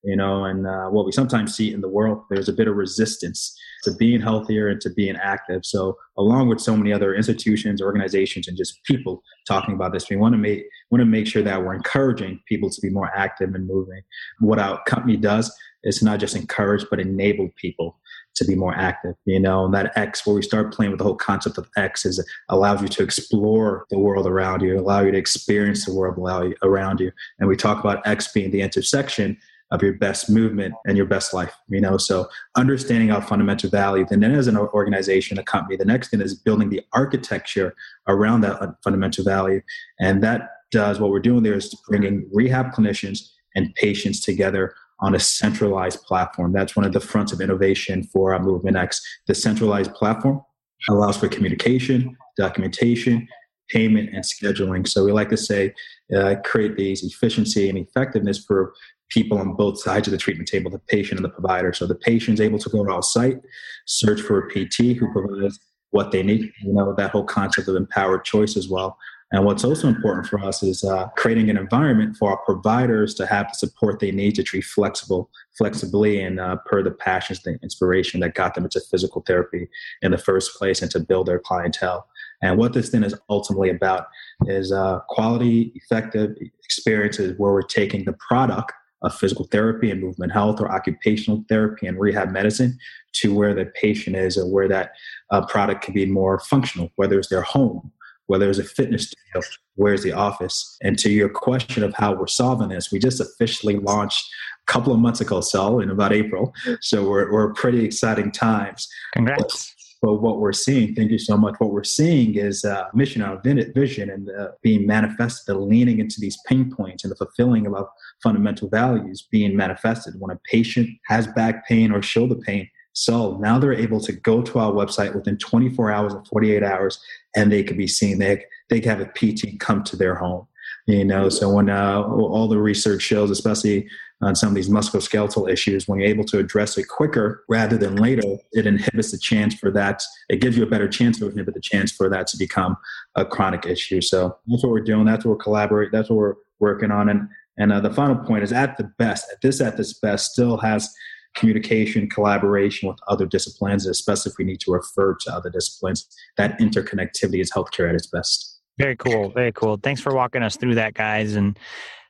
you 0.02 0.16
know, 0.16 0.44
and 0.44 0.66
uh, 0.66 0.86
what 0.86 1.04
we 1.04 1.12
sometimes 1.12 1.56
see 1.56 1.72
in 1.72 1.80
the 1.80 1.88
world, 1.88 2.22
there's 2.30 2.48
a 2.48 2.52
bit 2.52 2.68
of 2.68 2.76
resistance 2.76 3.58
to 3.84 3.92
being 3.92 4.20
healthier 4.20 4.68
and 4.68 4.80
to 4.80 4.90
being 4.90 5.16
active. 5.16 5.64
So, 5.64 5.96
along 6.16 6.48
with 6.48 6.60
so 6.60 6.76
many 6.76 6.92
other 6.92 7.14
institutions, 7.14 7.82
organizations, 7.82 8.48
and 8.48 8.56
just 8.56 8.82
people 8.84 9.22
talking 9.46 9.74
about 9.74 9.92
this, 9.92 10.08
we 10.08 10.16
want 10.16 10.34
to 10.34 10.38
make 10.38 10.64
want 10.90 11.00
to 11.00 11.06
make 11.06 11.26
sure 11.26 11.42
that 11.42 11.62
we're 11.62 11.74
encouraging 11.74 12.40
people 12.46 12.70
to 12.70 12.80
be 12.80 12.90
more 12.90 13.10
active 13.14 13.54
and 13.54 13.66
moving. 13.66 14.02
What 14.40 14.58
our 14.58 14.82
company 14.84 15.16
does 15.16 15.54
is 15.82 16.02
not 16.02 16.20
just 16.20 16.36
encourage, 16.36 16.84
but 16.90 17.00
enable 17.00 17.48
people 17.56 17.98
to 18.36 18.44
be 18.44 18.54
more 18.54 18.74
active, 18.74 19.14
you 19.24 19.40
know, 19.40 19.64
and 19.64 19.74
that 19.74 19.96
X 19.96 20.26
where 20.26 20.36
we 20.36 20.42
start 20.42 20.72
playing 20.72 20.92
with 20.92 20.98
the 20.98 21.04
whole 21.04 21.16
concept 21.16 21.58
of 21.58 21.68
X 21.76 22.04
is 22.04 22.22
allows 22.48 22.82
you 22.82 22.88
to 22.88 23.02
explore 23.02 23.86
the 23.90 23.98
world 23.98 24.26
around 24.26 24.62
you, 24.62 24.78
allow 24.78 25.00
you 25.00 25.10
to 25.10 25.18
experience 25.18 25.86
the 25.86 25.94
world 25.94 26.18
around 26.62 27.00
you. 27.00 27.10
And 27.38 27.48
we 27.48 27.56
talk 27.56 27.80
about 27.80 28.06
X 28.06 28.30
being 28.32 28.50
the 28.50 28.60
intersection 28.60 29.38
of 29.70 29.82
your 29.82 29.94
best 29.94 30.30
movement 30.30 30.74
and 30.86 30.96
your 30.96 31.06
best 31.06 31.34
life, 31.34 31.52
you 31.68 31.80
know, 31.80 31.96
so 31.96 32.28
understanding 32.56 33.10
our 33.10 33.22
fundamental 33.22 33.68
values. 33.68 34.08
And 34.10 34.22
then 34.22 34.32
as 34.32 34.46
an 34.46 34.56
organization, 34.56 35.38
a 35.38 35.42
company, 35.42 35.76
the 35.76 35.84
next 35.84 36.08
thing 36.08 36.20
is 36.20 36.34
building 36.34 36.70
the 36.70 36.82
architecture 36.92 37.74
around 38.06 38.42
that 38.42 38.76
fundamental 38.84 39.24
value. 39.24 39.60
And 40.00 40.22
that 40.22 40.50
does 40.70 41.00
what 41.00 41.10
we're 41.10 41.20
doing 41.20 41.42
there 41.42 41.54
is 41.54 41.74
bringing 41.88 42.28
rehab 42.32 42.72
clinicians 42.72 43.30
and 43.54 43.74
patients 43.74 44.20
together 44.20 44.74
on 45.00 45.14
a 45.14 45.20
centralized 45.20 46.02
platform. 46.02 46.52
That's 46.52 46.76
one 46.76 46.86
of 46.86 46.92
the 46.92 47.00
fronts 47.00 47.32
of 47.32 47.40
innovation 47.40 48.04
for 48.04 48.32
our 48.32 48.42
Movement 48.42 48.76
X. 48.76 49.00
The 49.26 49.34
centralized 49.34 49.92
platform 49.94 50.42
allows 50.88 51.16
for 51.16 51.28
communication, 51.28 52.16
documentation, 52.36 53.28
payment, 53.68 54.10
and 54.14 54.24
scheduling. 54.24 54.86
So 54.86 55.04
we 55.04 55.12
like 55.12 55.28
to 55.30 55.36
say, 55.36 55.74
uh, 56.16 56.36
create 56.44 56.76
these 56.76 57.02
efficiency 57.02 57.68
and 57.68 57.76
effectiveness 57.76 58.44
for 58.44 58.72
people 59.08 59.38
on 59.38 59.54
both 59.54 59.80
sides 59.80 60.08
of 60.08 60.12
the 60.12 60.18
treatment 60.18 60.48
table, 60.48 60.70
the 60.70 60.78
patient 60.78 61.18
and 61.18 61.24
the 61.24 61.30
provider. 61.32 61.72
So 61.72 61.86
the 61.86 61.94
patient 61.94 62.34
is 62.34 62.40
able 62.40 62.58
to 62.58 62.68
go 62.68 62.84
to 62.84 62.92
our 62.92 63.02
site, 63.02 63.38
search 63.86 64.20
for 64.20 64.46
a 64.46 64.50
PT 64.50 64.96
who 64.96 65.12
provides 65.12 65.58
what 65.90 66.10
they 66.10 66.22
need. 66.22 66.52
You 66.62 66.72
know, 66.72 66.94
that 66.96 67.10
whole 67.10 67.24
concept 67.24 67.68
of 67.68 67.76
empowered 67.76 68.24
choice 68.24 68.56
as 68.56 68.68
well. 68.68 68.98
And 69.32 69.44
what's 69.44 69.64
also 69.64 69.88
important 69.88 70.26
for 70.26 70.38
us 70.38 70.62
is 70.62 70.84
uh, 70.84 71.08
creating 71.16 71.50
an 71.50 71.56
environment 71.56 72.16
for 72.16 72.30
our 72.30 72.36
providers 72.44 73.12
to 73.14 73.26
have 73.26 73.48
the 73.48 73.54
support 73.54 73.98
they 73.98 74.12
need 74.12 74.36
to 74.36 74.44
treat 74.44 74.62
flexible, 74.62 75.30
flexibly 75.58 76.20
and 76.20 76.38
uh, 76.38 76.56
per 76.64 76.80
the 76.80 76.92
passions, 76.92 77.42
the 77.42 77.58
inspiration 77.60 78.20
that 78.20 78.34
got 78.34 78.54
them 78.54 78.64
into 78.64 78.80
physical 78.88 79.22
therapy 79.22 79.68
in 80.02 80.12
the 80.12 80.18
first 80.18 80.56
place 80.56 80.80
and 80.80 80.92
to 80.92 81.00
build 81.00 81.26
their 81.26 81.40
clientele. 81.40 82.06
And 82.40 82.56
what 82.56 82.72
this 82.72 82.90
then 82.90 83.02
is 83.02 83.16
ultimately 83.28 83.70
about 83.70 84.06
is 84.46 84.70
uh, 84.70 85.00
quality, 85.08 85.72
effective 85.74 86.36
experiences 86.64 87.34
where 87.36 87.52
we're 87.52 87.62
taking 87.62 88.04
the 88.04 88.14
product 88.28 88.72
of 89.02 89.14
physical 89.14 89.46
therapy 89.46 89.90
and 89.90 90.00
movement 90.00 90.32
health 90.32 90.60
or 90.60 90.70
occupational 90.70 91.44
therapy 91.48 91.86
and 91.86 92.00
rehab 92.00 92.30
medicine 92.30 92.78
to 93.12 93.34
where 93.34 93.54
the 93.54 93.66
patient 93.66 94.16
is 94.16 94.36
or 94.38 94.50
where 94.50 94.68
that 94.68 94.92
uh, 95.30 95.44
product 95.46 95.82
can 95.82 95.94
be 95.94 96.06
more 96.06 96.38
functional, 96.40 96.90
whether 96.96 97.18
it's 97.18 97.28
their 97.28 97.42
home 97.42 97.92
whether 98.26 98.48
it's 98.50 98.58
a 98.58 98.64
fitness 98.64 99.10
studio, 99.10 99.48
where's 99.74 100.02
the 100.02 100.12
office? 100.12 100.76
And 100.82 100.98
to 100.98 101.10
your 101.10 101.28
question 101.28 101.82
of 101.82 101.94
how 101.94 102.14
we're 102.14 102.26
solving 102.26 102.68
this, 102.68 102.90
we 102.90 102.98
just 102.98 103.20
officially 103.20 103.76
launched 103.76 104.24
a 104.68 104.72
couple 104.72 104.92
of 104.92 104.98
months 104.98 105.20
ago, 105.20 105.40
so 105.40 105.80
in 105.80 105.90
about 105.90 106.12
April. 106.12 106.52
So 106.80 107.08
we're, 107.08 107.32
we're 107.32 107.52
pretty 107.52 107.84
exciting 107.84 108.32
times. 108.32 108.88
Congrats. 109.12 109.75
But, 110.06 110.22
what 110.22 110.38
we're 110.38 110.52
seeing, 110.52 110.94
thank 110.94 111.10
you 111.10 111.18
so 111.18 111.36
much. 111.36 111.56
What 111.58 111.72
we're 111.72 111.82
seeing 111.82 112.36
is 112.36 112.64
uh, 112.64 112.84
mission, 112.94 113.22
our 113.22 113.40
vision, 113.42 114.08
and 114.08 114.30
uh, 114.30 114.50
being 114.62 114.86
manifested, 114.86 115.52
the 115.52 115.58
leaning 115.58 115.98
into 115.98 116.20
these 116.20 116.38
pain 116.46 116.70
points 116.70 117.02
and 117.02 117.10
the 117.10 117.16
fulfilling 117.16 117.66
of 117.66 117.88
fundamental 118.22 118.68
values 118.68 119.26
being 119.32 119.56
manifested. 119.56 120.14
When 120.20 120.30
a 120.30 120.38
patient 120.48 120.90
has 121.06 121.26
back 121.26 121.66
pain 121.66 121.90
or 121.90 122.02
shoulder 122.02 122.36
pain, 122.36 122.70
so 122.92 123.36
now 123.38 123.58
they're 123.58 123.72
able 123.72 123.98
to 124.02 124.12
go 124.12 124.42
to 124.42 124.60
our 124.60 124.70
website 124.70 125.12
within 125.12 125.38
24 125.38 125.90
hours 125.90 126.14
or 126.14 126.24
48 126.26 126.62
hours, 126.62 127.00
and 127.34 127.50
they 127.50 127.64
could 127.64 127.76
be 127.76 127.88
seen. 127.88 128.20
They 128.20 128.44
they 128.70 128.78
can 128.78 128.96
have 128.96 129.00
a 129.00 129.10
PT 129.10 129.58
come 129.58 129.82
to 129.84 129.96
their 129.96 130.14
home. 130.14 130.46
You 130.86 131.04
know, 131.04 131.28
so 131.28 131.50
when 131.50 131.68
uh, 131.68 132.02
all 132.02 132.46
the 132.46 132.58
research 132.58 133.02
shows, 133.02 133.30
especially 133.30 133.88
on 134.22 134.36
some 134.36 134.50
of 134.50 134.54
these 134.54 134.68
musculoskeletal 134.68 135.50
issues, 135.50 135.88
when 135.88 135.98
you're 135.98 136.08
able 136.08 136.24
to 136.24 136.38
address 136.38 136.78
it 136.78 136.86
quicker 136.88 137.44
rather 137.48 137.76
than 137.76 137.96
later, 137.96 138.22
it 138.52 138.66
inhibits 138.66 139.10
the 139.10 139.18
chance 139.18 139.54
for 139.54 139.72
that. 139.72 140.00
It 140.28 140.40
gives 140.40 140.56
you 140.56 140.62
a 140.62 140.68
better 140.68 140.88
chance 140.88 141.18
to 141.18 141.28
inhibit 141.28 141.54
the 141.54 141.60
chance 141.60 141.90
for 141.90 142.08
that 142.10 142.28
to 142.28 142.36
become 142.36 142.76
a 143.16 143.24
chronic 143.24 143.66
issue. 143.66 144.00
So 144.00 144.38
that's 144.46 144.62
what 144.62 144.70
we're 144.70 144.80
doing. 144.80 145.06
That's 145.06 145.24
what 145.24 145.32
we're 145.32 145.42
collaborating. 145.42 145.90
That's 145.92 146.08
what 146.08 146.16
we're 146.16 146.34
working 146.60 146.92
on. 146.92 147.08
And 147.08 147.28
and 147.58 147.72
uh, 147.72 147.80
the 147.80 147.92
final 147.92 148.16
point 148.16 148.44
is 148.44 148.52
at 148.52 148.76
the 148.76 148.84
best, 148.84 149.30
at 149.32 149.40
this 149.40 149.60
at 149.60 149.76
this 149.76 149.98
best, 149.98 150.32
still 150.32 150.58
has 150.58 150.94
communication, 151.34 152.08
collaboration 152.08 152.88
with 152.88 152.98
other 153.08 153.26
disciplines, 153.26 153.86
especially 153.86 154.30
if 154.30 154.38
we 154.38 154.44
need 154.44 154.60
to 154.60 154.72
refer 154.72 155.14
to 155.20 155.32
other 155.32 155.50
disciplines. 155.50 156.06
That 156.36 156.58
interconnectivity 156.58 157.40
is 157.40 157.52
healthcare 157.52 157.88
at 157.88 157.94
its 157.94 158.06
best. 158.06 158.55
Very 158.78 158.96
cool. 158.96 159.30
Very 159.30 159.52
cool. 159.52 159.78
Thanks 159.82 160.00
for 160.00 160.14
walking 160.14 160.42
us 160.42 160.56
through 160.56 160.74
that, 160.74 160.94
guys. 160.94 161.34
And 161.34 161.58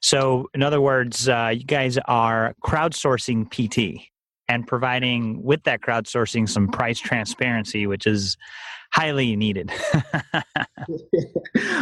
so, 0.02 0.48
in 0.54 0.62
other 0.62 0.80
words, 0.80 1.28
uh, 1.28 1.52
you 1.54 1.64
guys 1.64 1.98
are 2.06 2.54
crowdsourcing 2.64 3.50
PT 3.50 4.02
and 4.48 4.66
providing 4.66 5.42
with 5.42 5.62
that 5.64 5.80
crowdsourcing 5.80 6.48
some 6.48 6.68
price 6.68 6.98
transparency, 6.98 7.86
which 7.86 8.06
is 8.06 8.36
highly 8.92 9.36
needed. 9.36 9.70
I, 10.34 10.44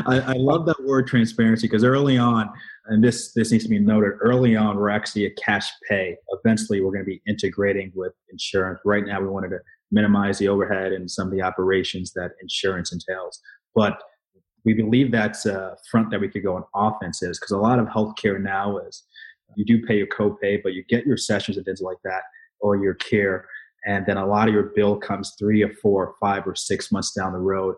I, 0.06 0.32
love 0.34 0.66
that 0.66 0.82
word 0.84 1.06
transparency 1.06 1.66
because 1.66 1.84
early 1.84 2.16
on, 2.16 2.48
and 2.86 3.04
this 3.04 3.32
this 3.34 3.52
needs 3.52 3.64
to 3.64 3.70
be 3.70 3.78
noted, 3.78 4.12
early 4.20 4.56
on 4.56 4.76
we're 4.76 4.90
actually 4.90 5.26
a 5.26 5.30
cash 5.34 5.68
pay. 5.88 6.16
Eventually, 6.44 6.80
we're 6.80 6.92
going 6.92 7.04
to 7.04 7.10
be 7.10 7.22
integrating 7.26 7.92
with 7.94 8.12
insurance. 8.30 8.80
Right 8.84 9.04
now, 9.04 9.20
we 9.20 9.28
wanted 9.28 9.50
to 9.50 9.58
minimize 9.90 10.38
the 10.38 10.48
overhead 10.48 10.92
and 10.92 11.10
some 11.10 11.26
of 11.26 11.32
the 11.32 11.42
operations 11.42 12.12
that 12.14 12.30
insurance 12.40 12.92
entails, 12.92 13.40
but 13.74 13.98
we 14.64 14.74
believe 14.74 15.12
that's 15.12 15.46
a 15.46 15.76
front 15.90 16.10
that 16.10 16.20
we 16.20 16.28
could 16.28 16.42
go 16.42 16.56
on 16.56 16.64
offense 16.74 17.22
is 17.22 17.38
because 17.38 17.52
a 17.52 17.58
lot 17.58 17.78
of 17.78 17.86
healthcare 17.86 18.40
now 18.40 18.78
is 18.78 19.04
you 19.56 19.64
do 19.64 19.86
pay 19.86 19.96
your 19.96 20.06
copay, 20.06 20.60
but 20.62 20.72
you 20.72 20.82
get 20.88 21.06
your 21.06 21.16
sessions 21.16 21.56
and 21.56 21.66
things 21.66 21.80
like 21.80 21.98
that 22.04 22.22
or 22.60 22.76
your 22.76 22.94
care 22.94 23.46
and 23.84 24.06
then 24.06 24.16
a 24.16 24.26
lot 24.26 24.48
of 24.48 24.54
your 24.54 24.72
bill 24.74 24.96
comes 24.96 25.34
three 25.38 25.62
or 25.62 25.72
four 25.74 26.06
or 26.06 26.14
five 26.20 26.46
or 26.46 26.54
six 26.54 26.90
months 26.90 27.12
down 27.12 27.32
the 27.32 27.38
road 27.38 27.76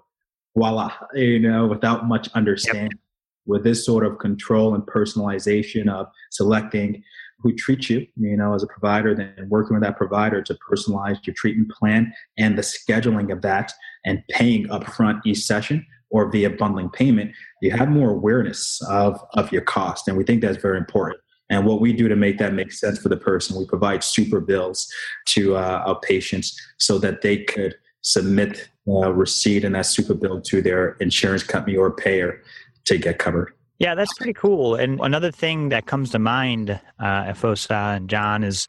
voila 0.57 0.93
uh, 1.03 1.19
you 1.19 1.39
know 1.39 1.67
without 1.67 2.07
much 2.07 2.29
understanding 2.35 2.85
yep. 2.85 3.01
with 3.47 3.65
this 3.65 3.85
sort 3.85 4.05
of 4.07 4.19
control 4.19 4.75
and 4.75 4.85
personalization 4.85 5.89
of 5.89 6.07
selecting 6.31 7.03
who 7.41 7.55
treats 7.55 7.91
you 7.91 8.07
you 8.17 8.37
know 8.37 8.55
as 8.55 8.63
a 8.63 8.67
provider 8.69 9.15
then 9.15 9.47
working 9.49 9.75
with 9.75 9.83
that 9.83 9.97
provider 9.97 10.41
to 10.41 10.57
personalize 10.71 11.25
your 11.27 11.35
treatment 11.35 11.71
plan 11.71 12.13
and 12.39 12.57
the 12.57 12.63
scheduling 12.63 13.33
of 13.33 13.43
that 13.43 13.73
and 14.05 14.23
paying 14.31 14.67
upfront 14.69 15.21
each 15.27 15.39
session 15.39 15.85
or 16.11 16.31
via 16.31 16.51
bundling 16.51 16.91
payment 16.91 17.33
you 17.63 17.71
have 17.71 17.89
more 17.89 18.11
awareness 18.11 18.81
of 18.89 19.21
of 19.35 19.51
your 19.53 19.63
cost 19.63 20.09
and 20.09 20.17
we 20.17 20.25
think 20.25 20.41
that's 20.41 20.61
very 20.61 20.79
important 20.79 21.21
and 21.49 21.65
what 21.65 21.81
we 21.81 21.93
do 21.93 22.09
to 22.09 22.17
make 22.17 22.39
that 22.39 22.55
make 22.55 22.73
sense 22.73 22.99
for 22.99 23.09
the 23.09 23.17
person, 23.17 23.57
we 23.57 23.67
provide 23.67 24.03
super 24.03 24.41
bills 24.41 24.89
to 25.27 25.57
uh, 25.57 25.83
our 25.87 26.01
patients 26.01 26.61
so 26.79 26.99
that 26.99 27.23
they 27.23 27.45
could 27.45 27.75
submit 28.03 28.69
a 28.89 29.13
receipt 29.13 29.65
and 29.65 29.75
that 29.75 29.87
super 29.87 30.15
bill 30.15 30.41
to 30.41 30.63
their 30.63 30.93
insurance 31.01 31.43
company 31.43 31.77
or 31.77 31.93
payer 31.93 32.43
to 32.85 32.99
get 32.99 33.19
covered. 33.19 33.53
Yeah, 33.79 33.95
that's 33.95 34.13
pretty 34.15 34.33
cool. 34.33 34.75
And 34.75 34.99
another 35.01 35.31
thing 35.31 35.69
that 35.69 35.87
comes 35.87 36.11
to 36.11 36.19
mind, 36.19 36.71
uh, 36.71 37.25
Efosa 37.25 37.97
and 37.97 38.09
John, 38.09 38.43
is 38.43 38.67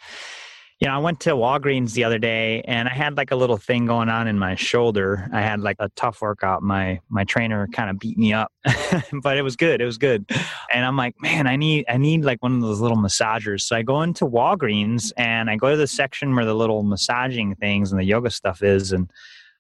you 0.80 0.88
know, 0.88 0.94
I 0.94 1.00
went 1.00 1.22
to 1.22 1.32
Walgreens 1.32 1.94
the 1.94 2.04
other 2.04 2.20
day 2.20 2.62
and 2.62 2.88
I 2.88 2.94
had 2.94 3.18
like 3.18 3.32
a 3.32 3.36
little 3.36 3.58
thing 3.58 3.88
going 3.88 4.10
on 4.10 4.28
in 4.28 4.38
my 4.38 4.54
shoulder. 4.54 5.28
I 5.34 5.42
had 5.42 5.60
like 5.60 5.78
a 5.80 5.90
tough 5.96 6.22
workout. 6.22 6.62
My 6.62 7.00
my 7.10 7.24
trainer 7.24 7.68
kind 7.68 7.90
of 7.90 7.98
beat 7.98 8.16
me 8.16 8.32
up, 8.32 8.52
but 9.24 9.38
it 9.38 9.42
was 9.42 9.56
good. 9.56 9.82
It 9.82 9.86
was 9.86 9.98
good. 9.98 10.30
And 10.72 10.86
I'm 10.86 10.96
like, 10.96 11.16
man, 11.20 11.48
I 11.48 11.56
need 11.56 11.86
I 11.90 11.98
need 11.98 12.24
like 12.24 12.44
one 12.44 12.54
of 12.54 12.62
those 12.62 12.80
little 12.80 12.98
massagers. 12.98 13.62
So 13.62 13.76
I 13.76 13.82
go 13.82 14.04
into 14.04 14.26
Walgreens 14.26 15.12
and 15.18 15.50
I 15.50 15.56
go 15.56 15.72
to 15.72 15.78
the 15.78 15.88
section 15.88 16.36
where 16.36 16.46
the 16.46 16.54
little 16.54 16.84
massaging 16.84 17.56
things 17.56 17.92
and 17.92 18.00
the 18.00 18.06
yoga 18.06 18.30
stuff 18.30 18.62
is 18.62 18.92
and 18.92 19.10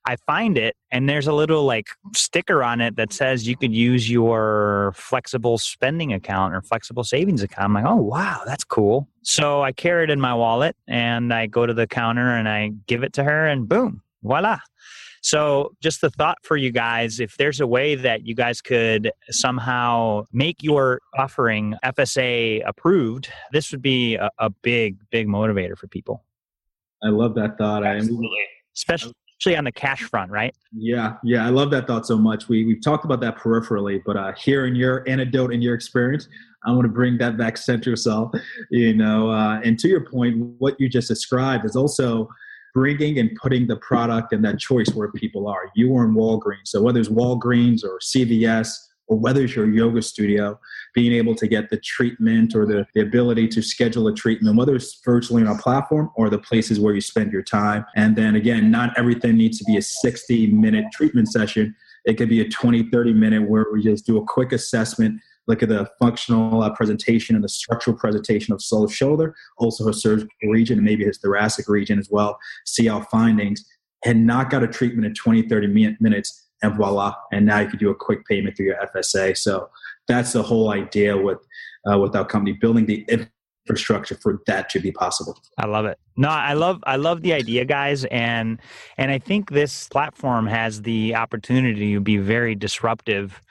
I 0.07 0.15
find 0.25 0.57
it 0.57 0.77
and 0.89 1.09
there's 1.09 1.27
a 1.27 1.33
little 1.33 1.65
like 1.65 1.89
sticker 2.15 2.63
on 2.63 2.79
it 2.79 2.95
that 2.95 3.11
says 3.11 3.45
you 3.45 3.57
could 3.57 3.73
use 3.73 4.09
your 4.09 4.93
flexible 4.95 5.57
spending 5.57 6.13
account 6.13 6.55
or 6.55 6.61
flexible 6.61 7.03
savings 7.03 7.43
account. 7.43 7.65
I'm 7.65 7.73
like, 7.73 7.85
oh, 7.85 7.97
wow, 7.97 8.41
that's 8.45 8.63
cool. 8.63 9.09
So 9.23 9.63
I 9.63 9.73
carry 9.73 10.05
it 10.05 10.09
in 10.09 10.21
my 10.21 10.33
wallet 10.33 10.77
and 10.87 11.33
I 11.33 11.47
go 11.47 11.65
to 11.65 11.73
the 11.73 11.87
counter 11.87 12.35
and 12.35 12.47
I 12.47 12.71
give 12.87 13.03
it 13.03 13.11
to 13.13 13.23
her 13.25 13.47
and 13.47 13.67
boom, 13.67 14.01
voila. 14.23 14.59
So, 15.21 15.73
just 15.81 15.99
the 15.99 16.09
thought 16.09 16.37
for 16.43 16.55
you 16.55 16.71
guys 16.71 17.19
if 17.19 17.35
there's 17.35 17.59
a 17.59 17.67
way 17.67 17.95
that 17.95 18.25
you 18.25 18.33
guys 18.33 18.61
could 18.61 19.11
somehow 19.29 20.23
make 20.31 20.63
your 20.63 21.01
offering 21.17 21.75
FSA 21.83 22.65
approved, 22.65 23.29
this 23.51 23.71
would 23.71 23.81
be 23.81 24.15
a, 24.15 24.29
a 24.37 24.49
big, 24.49 24.99
big 25.09 25.27
motivator 25.27 25.77
for 25.77 25.87
people. 25.87 26.23
I 27.03 27.09
love 27.09 27.35
that 27.35 27.57
thought. 27.57 27.83
Absolutely. 27.83 28.29
Especially 28.73 29.13
especially 29.39 29.57
on 29.57 29.63
the 29.63 29.71
cash 29.71 30.03
front, 30.03 30.31
right? 30.31 30.55
Yeah, 30.71 31.15
yeah, 31.23 31.45
I 31.45 31.49
love 31.49 31.71
that 31.71 31.87
thought 31.87 32.05
so 32.05 32.17
much. 32.17 32.49
We 32.49 32.65
we've 32.65 32.81
talked 32.81 33.05
about 33.05 33.21
that 33.21 33.37
peripherally, 33.37 34.01
but 34.05 34.17
uh, 34.17 34.33
in 34.45 34.75
your 34.75 35.07
anecdote 35.07 35.53
and 35.53 35.63
your 35.63 35.75
experience, 35.75 36.27
I 36.65 36.71
want 36.71 36.83
to 36.83 36.89
bring 36.89 37.17
that 37.19 37.37
back 37.37 37.57
center 37.57 37.89
yourself. 37.89 38.31
You 38.71 38.93
know, 38.93 39.29
uh, 39.29 39.61
and 39.63 39.77
to 39.79 39.87
your 39.87 40.09
point, 40.09 40.37
what 40.57 40.79
you 40.79 40.89
just 40.89 41.07
described 41.07 41.65
is 41.65 41.75
also 41.75 42.29
bringing 42.73 43.19
and 43.19 43.35
putting 43.41 43.67
the 43.67 43.77
product 43.77 44.33
and 44.33 44.43
that 44.45 44.59
choice 44.59 44.89
where 44.93 45.11
people 45.11 45.47
are. 45.47 45.71
You 45.75 45.91
were 45.91 46.05
in 46.05 46.13
Walgreens, 46.13 46.67
so 46.67 46.81
whether 46.81 46.99
it's 46.99 47.09
Walgreens 47.09 47.83
or 47.83 47.99
CVS 47.99 48.86
or 49.07 49.17
whether 49.17 49.43
it's 49.43 49.55
your 49.55 49.67
yoga 49.67 50.01
studio, 50.01 50.59
being 50.93 51.13
able 51.13 51.35
to 51.35 51.47
get 51.47 51.69
the 51.69 51.77
treatment 51.77 52.55
or 52.55 52.65
the, 52.65 52.85
the 52.93 53.01
ability 53.01 53.47
to 53.47 53.61
schedule 53.61 54.07
a 54.07 54.13
treatment, 54.13 54.57
whether 54.57 54.75
it's 54.75 54.99
virtually 55.03 55.43
on 55.43 55.55
a 55.55 55.57
platform 55.57 56.11
or 56.15 56.29
the 56.29 56.39
places 56.39 56.79
where 56.79 56.93
you 56.93 57.01
spend 57.01 57.31
your 57.31 57.43
time. 57.43 57.85
And 57.95 58.15
then 58.15 58.35
again, 58.35 58.69
not 58.69 58.97
everything 58.97 59.37
needs 59.37 59.57
to 59.59 59.63
be 59.65 59.77
a 59.77 59.81
60 59.81 60.51
minute 60.51 60.85
treatment 60.93 61.31
session. 61.31 61.75
It 62.05 62.15
could 62.17 62.29
be 62.29 62.41
a 62.41 62.49
20, 62.49 62.89
30 62.89 63.13
minute 63.13 63.49
where 63.49 63.65
we 63.71 63.83
just 63.83 64.05
do 64.05 64.17
a 64.17 64.25
quick 64.25 64.51
assessment 64.51 65.21
look 65.47 65.63
at 65.63 65.69
the 65.69 65.89
functional 65.99 66.61
uh, 66.61 66.69
presentation 66.71 67.35
and 67.35 67.43
the 67.43 67.49
structural 67.49 67.95
presentation 67.95 68.53
of 68.53 68.61
soul 68.61 68.87
shoulder, 68.87 69.35
also 69.57 69.87
his 69.87 70.01
cervical 70.01 70.29
region 70.49 70.77
and 70.77 70.85
maybe 70.85 71.05
his 71.05 71.17
thoracic 71.17 71.67
region 71.67 71.97
as 71.97 72.09
well, 72.11 72.37
see 72.65 72.89
our 72.89 73.03
findings, 73.05 73.65
and 74.05 74.27
knock 74.27 74.53
out 74.53 74.63
a 74.63 74.67
treatment 74.67 75.05
in 75.05 75.13
20, 75.13 75.43
30 75.43 75.95
minutes, 75.99 76.46
and 76.61 76.75
voila. 76.75 77.13
And 77.31 77.45
now 77.45 77.59
you 77.59 77.67
can 77.67 77.79
do 77.79 77.89
a 77.89 77.95
quick 77.95 78.25
payment 78.25 78.57
through 78.57 78.67
your 78.67 78.77
FSA. 78.95 79.37
So 79.37 79.69
that's 80.07 80.33
the 80.33 80.43
whole 80.43 80.71
idea 80.71 81.17
with, 81.17 81.39
uh, 81.89 81.97
with 81.99 82.15
our 82.15 82.25
company, 82.25 82.53
building 82.53 82.85
the 82.85 83.05
infrastructure 83.67 84.15
for 84.15 84.41
that 84.47 84.69
to 84.69 84.79
be 84.79 84.91
possible. 84.91 85.37
I 85.57 85.65
love 85.67 85.85
it. 85.85 85.99
No, 86.15 86.29
I 86.29 86.53
love 86.53 86.79
I 86.85 86.95
love 86.95 87.21
the 87.21 87.33
idea, 87.33 87.65
guys, 87.65 88.05
and 88.05 88.59
and 88.97 89.11
I 89.11 89.19
think 89.19 89.51
this 89.51 89.87
platform 89.89 90.47
has 90.47 90.81
the 90.81 91.15
opportunity 91.15 91.93
to 91.93 91.99
be 91.99 92.17
very 92.17 92.55
disruptive 92.55 93.41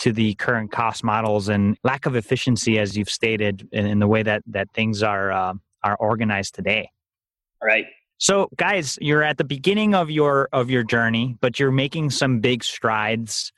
to 0.00 0.12
the 0.12 0.34
current 0.34 0.72
cost 0.72 1.04
models 1.04 1.48
and 1.48 1.76
lack 1.84 2.06
of 2.06 2.16
efficiency, 2.16 2.78
as 2.78 2.96
you've 2.96 3.10
stated, 3.10 3.68
in, 3.72 3.86
in 3.86 3.98
the 3.98 4.06
way 4.06 4.22
that 4.22 4.42
that 4.46 4.70
things 4.72 5.02
are 5.02 5.30
uh, 5.30 5.54
are 5.84 5.96
organized 5.96 6.54
today. 6.54 6.90
Right. 7.62 7.86
So, 8.18 8.48
guys, 8.56 8.98
you're 9.00 9.22
at 9.22 9.36
the 9.36 9.44
beginning 9.44 9.94
of 9.94 10.10
your 10.10 10.48
of 10.52 10.70
your 10.70 10.82
journey, 10.82 11.36
but 11.40 11.58
you're 11.58 11.70
making 11.70 12.10
some 12.10 12.40
big 12.40 12.64
strides. 12.64 13.52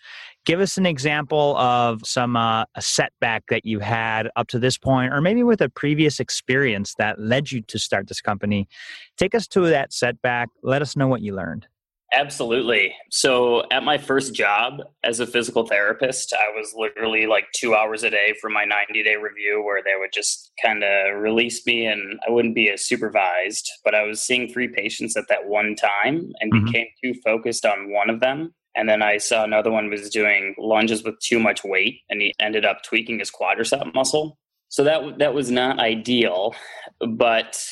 Give 0.45 0.61
us 0.61 0.79
an 0.79 0.87
example 0.87 1.57
of 1.59 2.00
some 2.05 2.37
uh, 2.37 2.65
a 2.75 2.83
setback 2.83 3.45
that 3.50 3.65
you 3.65 3.79
had 3.79 4.31
up 4.35 4.49
to 4.49 4.59
this 4.59 4.77
point, 4.77 5.12
or 5.12 5.21
maybe 5.21 5.43
with 5.43 5.61
a 5.61 5.69
previous 5.69 6.19
experience 6.19 6.95
that 6.99 7.21
led 7.21 7.53
you 7.53 7.62
to 7.62 7.79
start 7.79 8.09
this 8.09 8.21
company. 8.21 8.69
Take 9.17 9.35
us 9.35 9.47
to 9.49 9.69
that 9.69 9.93
setback. 9.93 10.49
Let 10.62 10.83
us 10.83 10.97
know 10.97 11.07
what 11.07 11.21
you 11.21 11.35
learned. 11.35 11.67
Absolutely. 12.12 12.95
So, 13.11 13.65
at 13.71 13.83
my 13.83 13.99
first 13.99 14.35
job 14.35 14.81
as 15.05 15.21
a 15.21 15.27
physical 15.27 15.67
therapist, 15.67 16.33
I 16.33 16.57
was 16.57 16.73
literally 16.75 17.27
like 17.27 17.45
two 17.55 17.75
hours 17.75 18.03
a 18.03 18.09
day 18.09 18.35
for 18.41 18.49
my 18.49 18.65
90 18.65 19.03
day 19.03 19.17
review 19.17 19.62
where 19.62 19.83
they 19.83 19.93
would 19.99 20.12
just 20.12 20.50
kind 20.65 20.83
of 20.83 21.21
release 21.21 21.67
me 21.67 21.87
and 21.87 22.19
I 22.27 22.31
wouldn't 22.31 22.55
be 22.55 22.71
as 22.71 22.87
supervised. 22.87 23.69
But 23.85 23.95
I 23.95 24.05
was 24.05 24.23
seeing 24.23 24.49
three 24.49 24.69
patients 24.69 25.19
at 25.19 25.29
that 25.29 25.47
one 25.47 25.75
time 25.77 26.33
and 26.41 26.53
mm-hmm. 26.53 26.65
became 26.67 26.87
too 27.05 27.12
focused 27.23 27.67
on 27.67 27.93
one 27.93 28.09
of 28.09 28.21
them. 28.21 28.55
And 28.75 28.88
then 28.88 29.03
I 29.03 29.19
saw 29.19 29.45
another 29.45 29.71
one 29.71 29.91
was 29.91 30.09
doing 30.09 30.55
lunges 30.57 31.03
with 31.03 31.19
too 31.21 31.38
much 31.38 31.62
weight 31.62 32.00
and 32.09 32.23
he 32.23 32.33
ended 32.41 32.65
up 32.65 32.83
tweaking 32.85 33.19
his 33.19 33.31
quadricep 33.31 33.93
muscle. 33.95 34.38
So 34.69 34.85
that 34.85 35.19
that 35.19 35.35
was 35.35 35.50
not 35.50 35.79
ideal, 35.79 36.55
but 37.00 37.62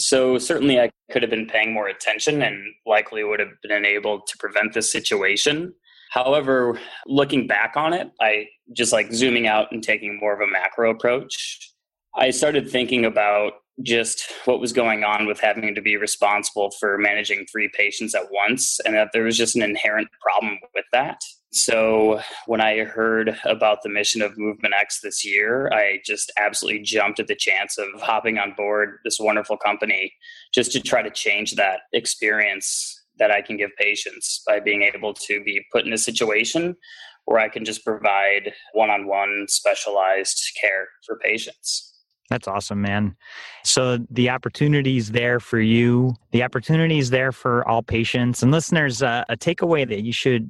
so 0.00 0.38
certainly 0.38 0.80
I 0.80 0.90
could 1.10 1.22
have 1.22 1.30
been 1.30 1.46
paying 1.46 1.72
more 1.72 1.88
attention 1.88 2.42
and 2.42 2.56
likely 2.86 3.24
would 3.24 3.40
have 3.40 3.50
been 3.62 3.84
able 3.84 4.20
to 4.20 4.38
prevent 4.38 4.74
this 4.74 4.90
situation. 4.90 5.74
However, 6.10 6.78
looking 7.06 7.46
back 7.46 7.74
on 7.76 7.92
it, 7.92 8.10
I 8.20 8.46
just 8.72 8.92
like 8.92 9.12
zooming 9.12 9.46
out 9.46 9.70
and 9.70 9.82
taking 9.82 10.18
more 10.20 10.34
of 10.34 10.40
a 10.40 10.50
macro 10.50 10.90
approach. 10.90 11.72
I 12.16 12.30
started 12.30 12.68
thinking 12.68 13.04
about 13.04 13.52
just 13.82 14.24
what 14.44 14.60
was 14.60 14.72
going 14.72 15.04
on 15.04 15.26
with 15.26 15.40
having 15.40 15.74
to 15.74 15.80
be 15.80 15.96
responsible 15.96 16.70
for 16.78 16.98
managing 16.98 17.46
three 17.50 17.70
patients 17.74 18.14
at 18.14 18.30
once 18.30 18.78
and 18.84 18.94
that 18.94 19.10
there 19.12 19.24
was 19.24 19.36
just 19.36 19.56
an 19.56 19.62
inherent 19.62 20.08
problem 20.20 20.58
with 20.74 20.84
that. 20.92 21.20
So 21.52 22.20
when 22.46 22.60
I 22.60 22.84
heard 22.84 23.36
about 23.44 23.82
the 23.82 23.88
mission 23.88 24.22
of 24.22 24.38
Movement 24.38 24.74
X 24.78 25.00
this 25.00 25.24
year, 25.24 25.68
I 25.72 26.00
just 26.04 26.32
absolutely 26.38 26.82
jumped 26.82 27.18
at 27.18 27.26
the 27.26 27.34
chance 27.34 27.76
of 27.76 27.88
hopping 28.00 28.38
on 28.38 28.54
board 28.56 28.98
this 29.04 29.18
wonderful 29.18 29.56
company 29.56 30.12
just 30.54 30.70
to 30.72 30.80
try 30.80 31.02
to 31.02 31.10
change 31.10 31.56
that 31.56 31.80
experience 31.92 32.96
that 33.18 33.32
I 33.32 33.42
can 33.42 33.56
give 33.56 33.70
patients 33.76 34.42
by 34.46 34.60
being 34.60 34.82
able 34.82 35.12
to 35.12 35.42
be 35.42 35.60
put 35.72 35.84
in 35.84 35.92
a 35.92 35.98
situation 35.98 36.76
where 37.24 37.40
I 37.40 37.48
can 37.48 37.64
just 37.64 37.84
provide 37.84 38.52
one-on-one 38.72 39.46
specialized 39.48 40.56
care 40.60 40.88
for 41.04 41.18
patients. 41.18 41.88
That's 42.30 42.46
awesome, 42.46 42.80
man. 42.80 43.16
So 43.64 43.98
the 44.08 44.30
opportunity 44.30 44.96
is 44.96 45.10
there 45.10 45.40
for 45.40 45.58
you. 45.58 46.14
The 46.30 46.44
opportunity 46.44 46.98
is 46.98 47.10
there 47.10 47.32
for 47.32 47.66
all 47.68 47.82
patients 47.82 48.44
and 48.44 48.52
listeners. 48.52 49.02
Uh, 49.02 49.24
a 49.28 49.36
takeaway 49.36 49.86
that 49.88 50.02
you 50.02 50.12
should 50.12 50.48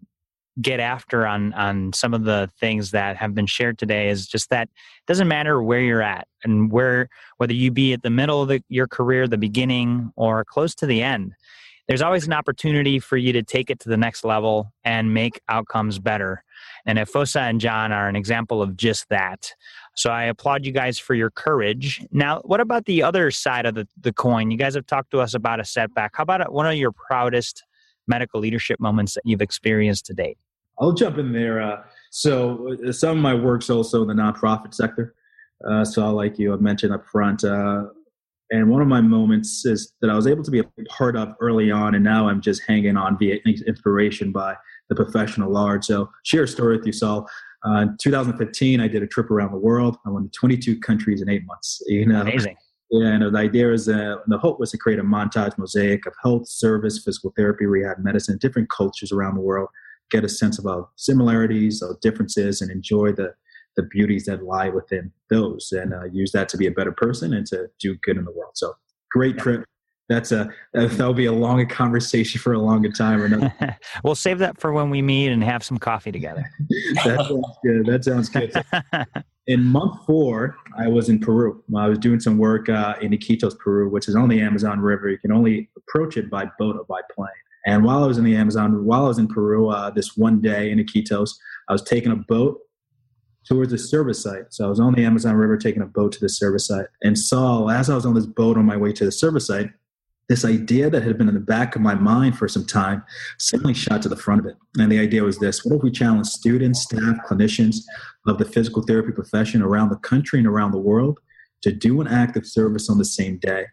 get 0.60 0.80
after 0.80 1.26
on 1.26 1.52
on 1.54 1.92
some 1.92 2.12
of 2.12 2.24
the 2.24 2.50
things 2.58 2.90
that 2.90 3.16
have 3.16 3.34
been 3.34 3.46
shared 3.46 3.78
today 3.78 4.08
is 4.08 4.26
just 4.26 4.50
that 4.50 4.68
it 4.68 5.06
doesn't 5.06 5.28
matter 5.28 5.62
where 5.62 5.80
you're 5.80 6.02
at 6.02 6.26
and 6.44 6.72
where 6.72 7.08
whether 7.36 7.52
you 7.52 7.70
be 7.70 7.92
at 7.92 8.02
the 8.02 8.10
middle 8.10 8.42
of 8.42 8.48
the, 8.48 8.62
your 8.68 8.86
career 8.86 9.28
the 9.28 9.38
beginning 9.38 10.12
or 10.16 10.44
close 10.44 10.74
to 10.74 10.86
the 10.86 11.02
end 11.02 11.32
there's 11.88 12.02
always 12.02 12.26
an 12.26 12.32
opportunity 12.32 12.98
for 12.98 13.16
you 13.16 13.32
to 13.32 13.42
take 13.42 13.70
it 13.70 13.80
to 13.80 13.88
the 13.88 13.96
next 13.96 14.24
level 14.24 14.72
and 14.84 15.14
make 15.14 15.40
outcomes 15.48 15.98
better 15.98 16.44
and 16.86 16.98
Efosa 16.98 17.48
and 17.48 17.60
John 17.60 17.92
are 17.92 18.08
an 18.08 18.16
example 18.16 18.62
of 18.62 18.76
just 18.76 19.08
that. 19.08 19.54
So 19.94 20.10
I 20.10 20.24
applaud 20.24 20.64
you 20.64 20.72
guys 20.72 20.98
for 20.98 21.14
your 21.14 21.30
courage. 21.30 22.04
Now, 22.10 22.40
what 22.44 22.60
about 22.60 22.86
the 22.86 23.02
other 23.02 23.30
side 23.30 23.66
of 23.66 23.74
the, 23.74 23.86
the 24.00 24.12
coin? 24.12 24.50
You 24.50 24.56
guys 24.56 24.74
have 24.74 24.86
talked 24.86 25.10
to 25.10 25.20
us 25.20 25.34
about 25.34 25.60
a 25.60 25.64
setback. 25.64 26.12
How 26.14 26.22
about 26.22 26.52
one 26.52 26.66
of 26.66 26.74
your 26.74 26.92
proudest 26.92 27.64
medical 28.10 28.40
leadership 28.40 28.78
moments 28.78 29.14
that 29.14 29.22
you've 29.24 29.40
experienced 29.40 30.04
to 30.06 30.12
date? 30.12 30.36
I'll 30.78 30.92
jump 30.92 31.16
in 31.18 31.32
there. 31.32 31.62
Uh, 31.62 31.82
so 32.10 32.76
uh, 32.86 32.92
some 32.92 33.16
of 33.16 33.22
my 33.22 33.34
work's 33.34 33.70
also 33.70 34.02
in 34.02 34.08
the 34.08 34.14
nonprofit 34.14 34.74
sector. 34.74 35.14
Uh, 35.66 35.84
so 35.84 36.12
like 36.12 36.38
you 36.38 36.50
have 36.50 36.60
mentioned 36.60 36.92
up 36.92 37.06
front, 37.06 37.44
uh, 37.44 37.84
and 38.50 38.68
one 38.68 38.82
of 38.82 38.88
my 38.88 39.00
moments 39.00 39.64
is 39.64 39.92
that 40.00 40.10
I 40.10 40.16
was 40.16 40.26
able 40.26 40.42
to 40.42 40.50
be 40.50 40.58
a 40.58 40.64
part 40.88 41.16
of 41.16 41.34
early 41.40 41.70
on, 41.70 41.94
and 41.94 42.02
now 42.02 42.28
I'm 42.28 42.40
just 42.40 42.62
hanging 42.66 42.96
on 42.96 43.16
via 43.16 43.36
inspiration 43.44 44.32
by 44.32 44.56
the 44.88 44.96
professional 44.96 45.52
large. 45.52 45.84
So 45.84 46.10
share 46.24 46.42
a 46.42 46.48
story 46.48 46.76
with 46.76 46.86
you, 46.86 46.92
Saul. 46.92 47.28
Uh, 47.64 47.82
in 47.82 47.96
2015, 48.00 48.80
I 48.80 48.88
did 48.88 49.02
a 49.02 49.06
trip 49.06 49.30
around 49.30 49.52
the 49.52 49.58
world. 49.58 49.98
I 50.04 50.10
went 50.10 50.32
to 50.32 50.38
22 50.38 50.80
countries 50.80 51.22
in 51.22 51.28
eight 51.28 51.46
months. 51.46 51.80
You 51.86 52.06
know, 52.06 52.22
amazing. 52.22 52.56
Yeah, 52.90 53.06
and 53.06 53.34
the 53.34 53.38
idea 53.38 53.72
is 53.72 53.88
uh, 53.88 54.16
the 54.26 54.38
hope 54.38 54.58
was 54.58 54.72
to 54.72 54.78
create 54.78 54.98
a 54.98 55.04
montage 55.04 55.56
mosaic 55.56 56.06
of 56.06 56.14
health, 56.22 56.48
service, 56.48 57.02
physical 57.02 57.32
therapy, 57.36 57.66
rehab, 57.66 57.98
medicine, 58.00 58.36
different 58.38 58.68
cultures 58.68 59.12
around 59.12 59.36
the 59.36 59.40
world. 59.40 59.68
Get 60.10 60.24
a 60.24 60.28
sense 60.28 60.58
of 60.58 60.66
our 60.66 60.88
similarities, 60.96 61.82
our 61.82 61.96
differences, 62.02 62.60
and 62.60 62.70
enjoy 62.70 63.12
the 63.12 63.34
the 63.76 63.84
beauties 63.84 64.24
that 64.24 64.42
lie 64.42 64.68
within 64.68 65.12
those, 65.30 65.70
and 65.70 65.94
uh, 65.94 66.04
use 66.12 66.32
that 66.32 66.48
to 66.48 66.56
be 66.56 66.66
a 66.66 66.72
better 66.72 66.90
person 66.90 67.32
and 67.32 67.46
to 67.46 67.68
do 67.78 67.94
good 68.02 68.16
in 68.16 68.24
the 68.24 68.32
world. 68.32 68.52
So, 68.54 68.74
great 69.12 69.38
trip. 69.38 69.64
That's 70.08 70.32
a 70.32 70.50
that'll 70.74 71.14
be 71.14 71.26
a 71.26 71.32
longer 71.32 71.66
conversation 71.72 72.40
for 72.40 72.54
a 72.54 72.58
longer 72.58 72.90
time. 72.90 73.22
Or 73.22 73.78
we'll 74.04 74.16
save 74.16 74.40
that 74.40 74.60
for 74.60 74.72
when 74.72 74.90
we 74.90 75.00
meet 75.00 75.28
and 75.30 75.44
have 75.44 75.62
some 75.62 75.78
coffee 75.78 76.10
together. 76.10 76.50
that 77.04 77.24
sounds 77.28 77.58
good. 77.62 77.86
That 77.86 78.04
sounds 78.04 78.28
good 78.28 78.52
in 79.50 79.64
month 79.64 80.06
four, 80.06 80.56
I 80.78 80.86
was 80.86 81.08
in 81.08 81.18
Peru. 81.18 81.60
I 81.76 81.88
was 81.88 81.98
doing 81.98 82.20
some 82.20 82.38
work 82.38 82.68
uh, 82.68 82.94
in 83.02 83.10
Iquitos, 83.10 83.58
Peru, 83.58 83.90
which 83.90 84.06
is 84.06 84.14
on 84.14 84.28
the 84.28 84.40
Amazon 84.40 84.78
River. 84.78 85.10
You 85.10 85.18
can 85.18 85.32
only 85.32 85.68
approach 85.76 86.16
it 86.16 86.30
by 86.30 86.44
boat 86.56 86.76
or 86.76 86.84
by 86.84 87.00
plane. 87.12 87.28
And 87.66 87.82
while 87.82 88.04
I 88.04 88.06
was 88.06 88.16
in 88.16 88.22
the 88.22 88.36
Amazon, 88.36 88.84
while 88.84 89.06
I 89.06 89.08
was 89.08 89.18
in 89.18 89.26
Peru, 89.26 89.68
uh, 89.68 89.90
this 89.90 90.16
one 90.16 90.40
day 90.40 90.70
in 90.70 90.78
Iquitos, 90.78 91.30
I 91.68 91.72
was 91.72 91.82
taking 91.82 92.12
a 92.12 92.16
boat 92.16 92.60
towards 93.44 93.72
the 93.72 93.78
service 93.78 94.22
site. 94.22 94.44
So 94.50 94.66
I 94.66 94.68
was 94.68 94.78
on 94.78 94.94
the 94.94 95.04
Amazon 95.04 95.34
River 95.34 95.56
taking 95.56 95.82
a 95.82 95.86
boat 95.86 96.12
to 96.12 96.20
the 96.20 96.28
service 96.28 96.68
site 96.68 96.86
and 97.02 97.18
saw, 97.18 97.68
as 97.68 97.90
I 97.90 97.96
was 97.96 98.06
on 98.06 98.14
this 98.14 98.26
boat 98.26 98.56
on 98.56 98.64
my 98.64 98.76
way 98.76 98.92
to 98.92 99.04
the 99.04 99.10
service 99.10 99.48
site, 99.48 99.70
this 100.30 100.44
idea 100.44 100.88
that 100.88 101.02
had 101.02 101.18
been 101.18 101.28
in 101.28 101.34
the 101.34 101.40
back 101.40 101.74
of 101.74 101.82
my 101.82 101.92
mind 101.92 102.38
for 102.38 102.46
some 102.46 102.64
time 102.64 103.02
suddenly 103.38 103.74
shot 103.74 104.00
to 104.00 104.08
the 104.08 104.14
front 104.14 104.40
of 104.40 104.46
it. 104.46 104.56
And 104.78 104.90
the 104.90 105.00
idea 105.00 105.24
was 105.24 105.40
this 105.40 105.64
what 105.64 105.78
if 105.78 105.82
we 105.82 105.90
challenge 105.90 106.28
students, 106.28 106.82
staff, 106.82 107.16
clinicians 107.28 107.78
of 108.28 108.38
the 108.38 108.44
physical 108.44 108.82
therapy 108.82 109.10
profession 109.10 109.60
around 109.60 109.88
the 109.88 109.96
country 109.96 110.38
and 110.38 110.46
around 110.46 110.70
the 110.70 110.78
world 110.78 111.18
to 111.62 111.72
do 111.72 112.00
an 112.00 112.06
act 112.06 112.36
of 112.36 112.46
service 112.46 112.88
on 112.88 112.96
the 112.96 113.04
same 113.04 113.38
day? 113.38 113.66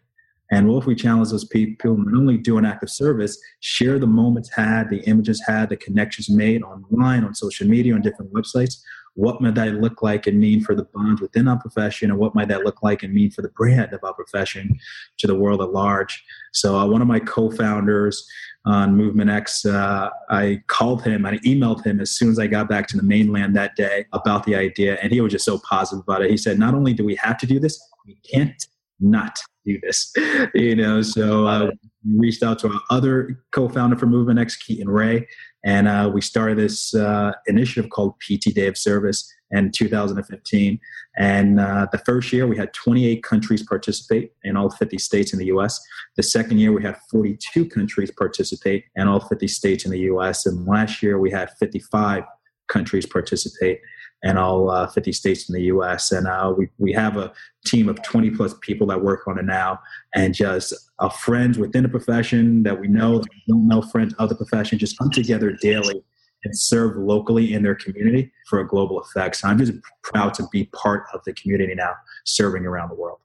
And 0.50 0.66
what 0.66 0.78
if 0.78 0.86
we 0.86 0.96
challenge 0.96 1.30
those 1.30 1.44
people 1.44 1.96
not 1.96 2.18
only 2.18 2.36
do 2.36 2.58
an 2.58 2.64
act 2.64 2.82
of 2.82 2.90
service, 2.90 3.38
share 3.60 4.00
the 4.00 4.08
moments 4.08 4.50
had, 4.52 4.90
the 4.90 5.02
images 5.02 5.40
had, 5.46 5.68
the 5.68 5.76
connections 5.76 6.28
made 6.28 6.62
online, 6.62 7.22
on 7.22 7.36
social 7.36 7.68
media, 7.68 7.94
on 7.94 8.02
different 8.02 8.32
websites, 8.32 8.80
what 9.18 9.40
might 9.40 9.56
that 9.56 9.74
look 9.74 10.00
like 10.00 10.28
and 10.28 10.38
mean 10.38 10.60
for 10.60 10.76
the 10.76 10.84
bonds 10.94 11.20
within 11.20 11.48
our 11.48 11.58
profession 11.58 12.08
and 12.08 12.20
what 12.20 12.36
might 12.36 12.46
that 12.46 12.64
look 12.64 12.84
like 12.84 13.02
and 13.02 13.12
mean 13.12 13.32
for 13.32 13.42
the 13.42 13.48
brand 13.48 13.92
of 13.92 13.98
our 14.04 14.14
profession 14.14 14.78
to 15.18 15.26
the 15.26 15.34
world 15.34 15.60
at 15.60 15.72
large. 15.72 16.22
So 16.52 16.78
uh, 16.78 16.86
one 16.86 17.02
of 17.02 17.08
my 17.08 17.18
co-founders 17.18 18.24
on 18.64 18.96
movement 18.96 19.30
x 19.30 19.64
uh, 19.64 20.10
i 20.30 20.60
called 20.66 21.02
him 21.02 21.24
i 21.24 21.38
emailed 21.38 21.84
him 21.86 22.00
as 22.00 22.10
soon 22.10 22.28
as 22.28 22.40
i 22.40 22.46
got 22.46 22.68
back 22.68 22.88
to 22.88 22.96
the 22.96 23.04
mainland 23.04 23.54
that 23.54 23.76
day 23.76 24.04
about 24.12 24.44
the 24.44 24.54
idea 24.54 24.98
and 25.00 25.12
he 25.12 25.20
was 25.20 25.32
just 25.32 25.44
so 25.44 25.58
positive 25.60 26.02
about 26.02 26.22
it. 26.22 26.30
He 26.30 26.36
said 26.36 26.58
not 26.58 26.74
only 26.74 26.92
do 26.92 27.04
we 27.04 27.14
have 27.16 27.38
to 27.38 27.46
do 27.46 27.58
this 27.58 27.80
we 28.06 28.16
can't 28.30 28.66
not 29.00 29.38
do 29.64 29.78
this. 29.82 30.12
You 30.54 30.76
know 30.76 31.02
so 31.02 31.46
uh, 31.46 31.70
reached 32.16 32.42
out 32.42 32.58
to 32.60 32.68
our 32.68 32.80
other 32.90 33.42
co-founder 33.52 33.96
for 33.96 34.06
movement 34.06 34.38
x 34.38 34.56
keaton 34.56 34.88
ray 34.88 35.26
And 35.64 35.88
uh, 35.88 36.10
we 36.12 36.20
started 36.20 36.58
this 36.58 36.94
uh, 36.94 37.32
initiative 37.46 37.90
called 37.90 38.14
PT 38.20 38.54
Day 38.54 38.66
of 38.66 38.76
Service 38.76 39.32
in 39.50 39.72
2015. 39.72 40.78
And 41.16 41.58
uh, 41.58 41.86
the 41.90 41.98
first 41.98 42.32
year, 42.32 42.46
we 42.46 42.56
had 42.56 42.72
28 42.74 43.22
countries 43.22 43.62
participate 43.62 44.32
in 44.44 44.56
all 44.56 44.70
50 44.70 44.98
states 44.98 45.32
in 45.32 45.38
the 45.38 45.46
US. 45.46 45.80
The 46.16 46.22
second 46.22 46.58
year, 46.58 46.72
we 46.72 46.82
had 46.82 46.96
42 47.10 47.66
countries 47.66 48.10
participate 48.10 48.84
in 48.94 49.08
all 49.08 49.20
50 49.20 49.48
states 49.48 49.84
in 49.84 49.90
the 49.90 50.00
US. 50.00 50.46
And 50.46 50.66
last 50.66 51.02
year, 51.02 51.18
we 51.18 51.30
had 51.30 51.50
55 51.58 52.24
countries 52.68 53.06
participate 53.06 53.80
in 54.22 54.36
all 54.36 54.70
uh, 54.70 54.86
50 54.86 55.12
states 55.12 55.48
in 55.48 55.54
the 55.54 55.62
US. 55.64 56.10
And 56.12 56.26
uh, 56.26 56.52
we, 56.56 56.68
we 56.78 56.92
have 56.92 57.16
a 57.16 57.32
team 57.66 57.88
of 57.88 58.02
20 58.02 58.30
plus 58.30 58.54
people 58.60 58.86
that 58.88 59.02
work 59.02 59.26
on 59.28 59.38
it 59.38 59.44
now 59.44 59.78
and 60.14 60.34
just 60.34 60.74
uh, 60.98 61.08
friends 61.08 61.58
within 61.58 61.84
the 61.84 61.88
profession 61.88 62.62
that 62.64 62.80
we 62.80 62.88
know, 62.88 63.18
that 63.18 63.28
we 63.30 63.42
don't 63.46 63.68
know 63.68 63.82
friends 63.82 64.14
of 64.14 64.28
the 64.28 64.34
profession, 64.34 64.78
just 64.78 64.98
come 64.98 65.10
together 65.10 65.52
daily 65.52 66.02
and 66.44 66.56
serve 66.56 66.96
locally 66.96 67.52
in 67.52 67.62
their 67.62 67.74
community 67.74 68.32
for 68.48 68.60
a 68.60 68.66
global 68.66 69.00
effect. 69.00 69.36
So 69.36 69.48
I'm 69.48 69.58
just 69.58 69.72
proud 70.02 70.34
to 70.34 70.46
be 70.52 70.64
part 70.66 71.04
of 71.12 71.22
the 71.24 71.32
community 71.32 71.74
now, 71.74 71.94
serving 72.24 72.64
around 72.64 72.90
the 72.90 72.94
world. 72.94 73.18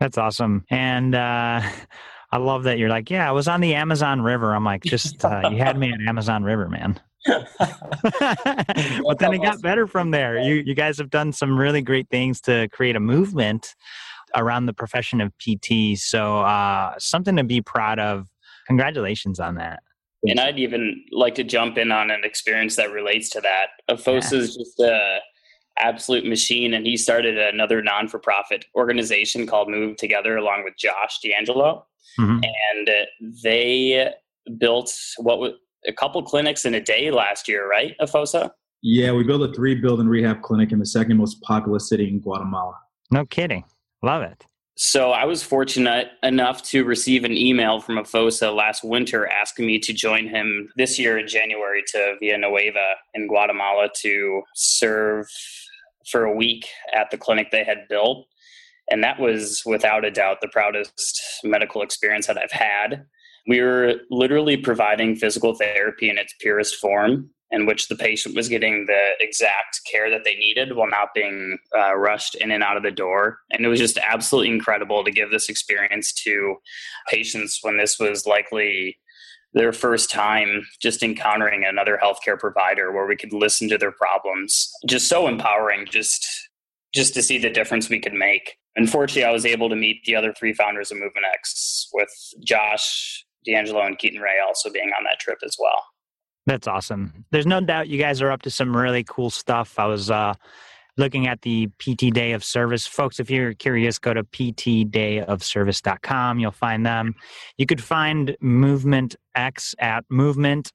That's 0.00 0.18
awesome. 0.18 0.64
And 0.70 1.14
uh, 1.14 1.62
I 2.34 2.38
love 2.38 2.64
that 2.64 2.78
you're 2.78 2.88
like, 2.88 3.10
yeah, 3.10 3.28
I 3.28 3.30
was 3.30 3.46
on 3.46 3.60
the 3.60 3.76
Amazon 3.76 4.20
River. 4.20 4.56
I'm 4.56 4.64
like, 4.64 4.82
just, 4.82 5.24
uh, 5.24 5.48
you 5.52 5.58
had 5.58 5.78
me 5.78 5.92
at 5.92 6.00
Amazon 6.00 6.42
River, 6.42 6.68
man. 6.68 6.98
but 7.26 9.20
then 9.20 9.32
it 9.34 9.40
got 9.40 9.62
better 9.62 9.86
from 9.86 10.10
there. 10.10 10.40
You, 10.40 10.56
you 10.66 10.74
guys 10.74 10.98
have 10.98 11.10
done 11.10 11.32
some 11.32 11.56
really 11.56 11.80
great 11.80 12.08
things 12.08 12.40
to 12.42 12.68
create 12.72 12.96
a 12.96 13.00
movement 13.00 13.76
around 14.34 14.66
the 14.66 14.72
profession 14.72 15.20
of 15.20 15.32
PT. 15.38 15.96
So, 15.96 16.40
uh, 16.40 16.94
something 16.98 17.36
to 17.36 17.44
be 17.44 17.60
proud 17.60 18.00
of. 18.00 18.26
Congratulations 18.66 19.38
on 19.38 19.54
that. 19.54 19.84
And 20.24 20.40
I'd 20.40 20.58
even 20.58 21.04
like 21.12 21.36
to 21.36 21.44
jump 21.44 21.78
in 21.78 21.92
on 21.92 22.10
an 22.10 22.24
experience 22.24 22.74
that 22.74 22.90
relates 22.90 23.28
to 23.30 23.40
that. 23.42 23.68
Efosa 23.88 24.32
yeah. 24.32 24.38
is 24.38 24.56
just 24.56 24.80
a 24.80 25.18
absolute 25.78 26.26
machine, 26.26 26.74
and 26.74 26.84
he 26.84 26.96
started 26.96 27.38
another 27.38 27.80
non 27.80 28.08
for 28.08 28.18
profit 28.18 28.64
organization 28.74 29.46
called 29.46 29.70
Move 29.70 29.96
Together 29.98 30.36
along 30.36 30.64
with 30.64 30.74
Josh 30.76 31.20
D'Angelo, 31.22 31.86
mm-hmm. 32.18 32.40
and 32.42 32.88
they 33.42 34.10
built 34.58 34.92
what 35.18 35.38
was 35.38 35.52
a 35.86 35.92
couple 35.92 36.22
clinics 36.22 36.64
in 36.64 36.74
a 36.74 36.80
day 36.80 37.10
last 37.10 37.48
year, 37.48 37.68
right, 37.68 37.94
Efosa? 38.00 38.50
Yeah, 38.82 39.12
we 39.12 39.24
built 39.24 39.42
a 39.42 39.52
three 39.52 39.74
building 39.74 40.08
rehab 40.08 40.42
clinic 40.42 40.72
in 40.72 40.78
the 40.78 40.86
second 40.86 41.16
most 41.16 41.40
populous 41.42 41.88
city 41.88 42.08
in 42.08 42.20
Guatemala. 42.20 42.74
No 43.10 43.24
kidding. 43.24 43.64
Love 44.02 44.22
it. 44.22 44.44
So 44.76 45.12
I 45.12 45.24
was 45.24 45.42
fortunate 45.42 46.08
enough 46.24 46.62
to 46.64 46.84
receive 46.84 47.24
an 47.24 47.32
email 47.32 47.80
from 47.80 47.96
Efosa 47.96 48.54
last 48.54 48.82
winter 48.82 49.26
asking 49.28 49.66
me 49.66 49.78
to 49.78 49.92
join 49.92 50.26
him 50.26 50.68
this 50.76 50.98
year 50.98 51.16
in 51.16 51.28
January 51.28 51.82
to 51.92 52.16
Villanueva 52.20 52.94
in 53.14 53.28
Guatemala 53.28 53.88
to 54.02 54.42
serve 54.54 55.28
for 56.10 56.24
a 56.24 56.34
week 56.34 56.66
at 56.92 57.10
the 57.10 57.16
clinic 57.16 57.52
they 57.52 57.62
had 57.62 57.86
built. 57.88 58.26
And 58.90 59.02
that 59.02 59.18
was 59.18 59.62
without 59.64 60.04
a 60.04 60.10
doubt 60.10 60.40
the 60.40 60.48
proudest 60.48 61.40
medical 61.42 61.82
experience 61.82 62.26
that 62.26 62.38
I've 62.38 62.52
had. 62.52 63.06
We 63.46 63.60
were 63.60 63.94
literally 64.10 64.56
providing 64.56 65.16
physical 65.16 65.54
therapy 65.54 66.08
in 66.10 66.18
its 66.18 66.34
purest 66.40 66.76
form 66.76 67.30
in 67.50 67.66
which 67.66 67.88
the 67.88 67.94
patient 67.94 68.34
was 68.34 68.48
getting 68.48 68.86
the 68.86 69.10
exact 69.20 69.80
care 69.90 70.10
that 70.10 70.24
they 70.24 70.34
needed 70.34 70.74
while 70.74 70.88
not 70.88 71.14
being 71.14 71.56
uh, 71.76 71.94
rushed 71.94 72.34
in 72.36 72.50
and 72.50 72.64
out 72.64 72.76
of 72.76 72.82
the 72.82 72.90
door. 72.90 73.38
And 73.52 73.64
it 73.64 73.68
was 73.68 73.78
just 73.78 73.98
absolutely 73.98 74.52
incredible 74.52 75.04
to 75.04 75.10
give 75.10 75.30
this 75.30 75.48
experience 75.48 76.12
to 76.24 76.56
patients 77.08 77.60
when 77.62 77.76
this 77.76 77.98
was 77.98 78.26
likely 78.26 78.98
their 79.52 79.72
first 79.72 80.10
time 80.10 80.66
just 80.80 81.02
encountering 81.02 81.64
another 81.64 81.98
healthcare 82.02 82.38
provider 82.38 82.90
where 82.92 83.06
we 83.06 83.14
could 83.14 83.32
listen 83.32 83.68
to 83.68 83.78
their 83.78 83.92
problems. 83.92 84.68
Just 84.88 85.08
so 85.08 85.28
empowering 85.28 85.86
just 85.88 86.26
just 86.94 87.14
to 87.14 87.22
see 87.22 87.38
the 87.38 87.50
difference 87.50 87.88
we 87.88 88.00
could 88.00 88.14
make. 88.14 88.56
Unfortunately, 88.76 89.24
I 89.24 89.32
was 89.32 89.44
able 89.44 89.68
to 89.68 89.76
meet 89.76 90.04
the 90.04 90.16
other 90.16 90.32
three 90.32 90.52
founders 90.52 90.90
of 90.90 90.98
Movement 90.98 91.26
X 91.32 91.88
with 91.92 92.10
Josh, 92.44 93.24
D'Angelo, 93.44 93.82
and 93.82 93.98
Keaton 93.98 94.20
Ray 94.20 94.38
also 94.46 94.70
being 94.70 94.90
on 94.96 95.04
that 95.04 95.18
trip 95.20 95.38
as 95.44 95.56
well. 95.58 95.84
That's 96.46 96.66
awesome. 96.66 97.24
There's 97.30 97.46
no 97.46 97.60
doubt 97.60 97.88
you 97.88 97.98
guys 97.98 98.22
are 98.22 98.30
up 98.30 98.42
to 98.42 98.50
some 98.50 98.76
really 98.76 99.04
cool 99.04 99.30
stuff. 99.30 99.78
I 99.78 99.86
was 99.86 100.10
uh, 100.10 100.34
looking 100.96 101.26
at 101.26 101.42
the 101.42 101.66
PT 101.78 102.12
Day 102.12 102.32
of 102.32 102.44
Service. 102.44 102.86
Folks, 102.86 103.18
if 103.18 103.30
you're 103.30 103.54
curious, 103.54 103.98
go 103.98 104.12
to 104.14 104.22
ptdayofservice.com. 104.22 106.38
You'll 106.38 106.50
find 106.50 106.84
them. 106.84 107.14
You 107.56 107.64
could 107.66 107.82
find 107.82 108.36
Movement 108.40 109.16
X 109.34 109.74
at 109.78 110.04
movement 110.10 110.70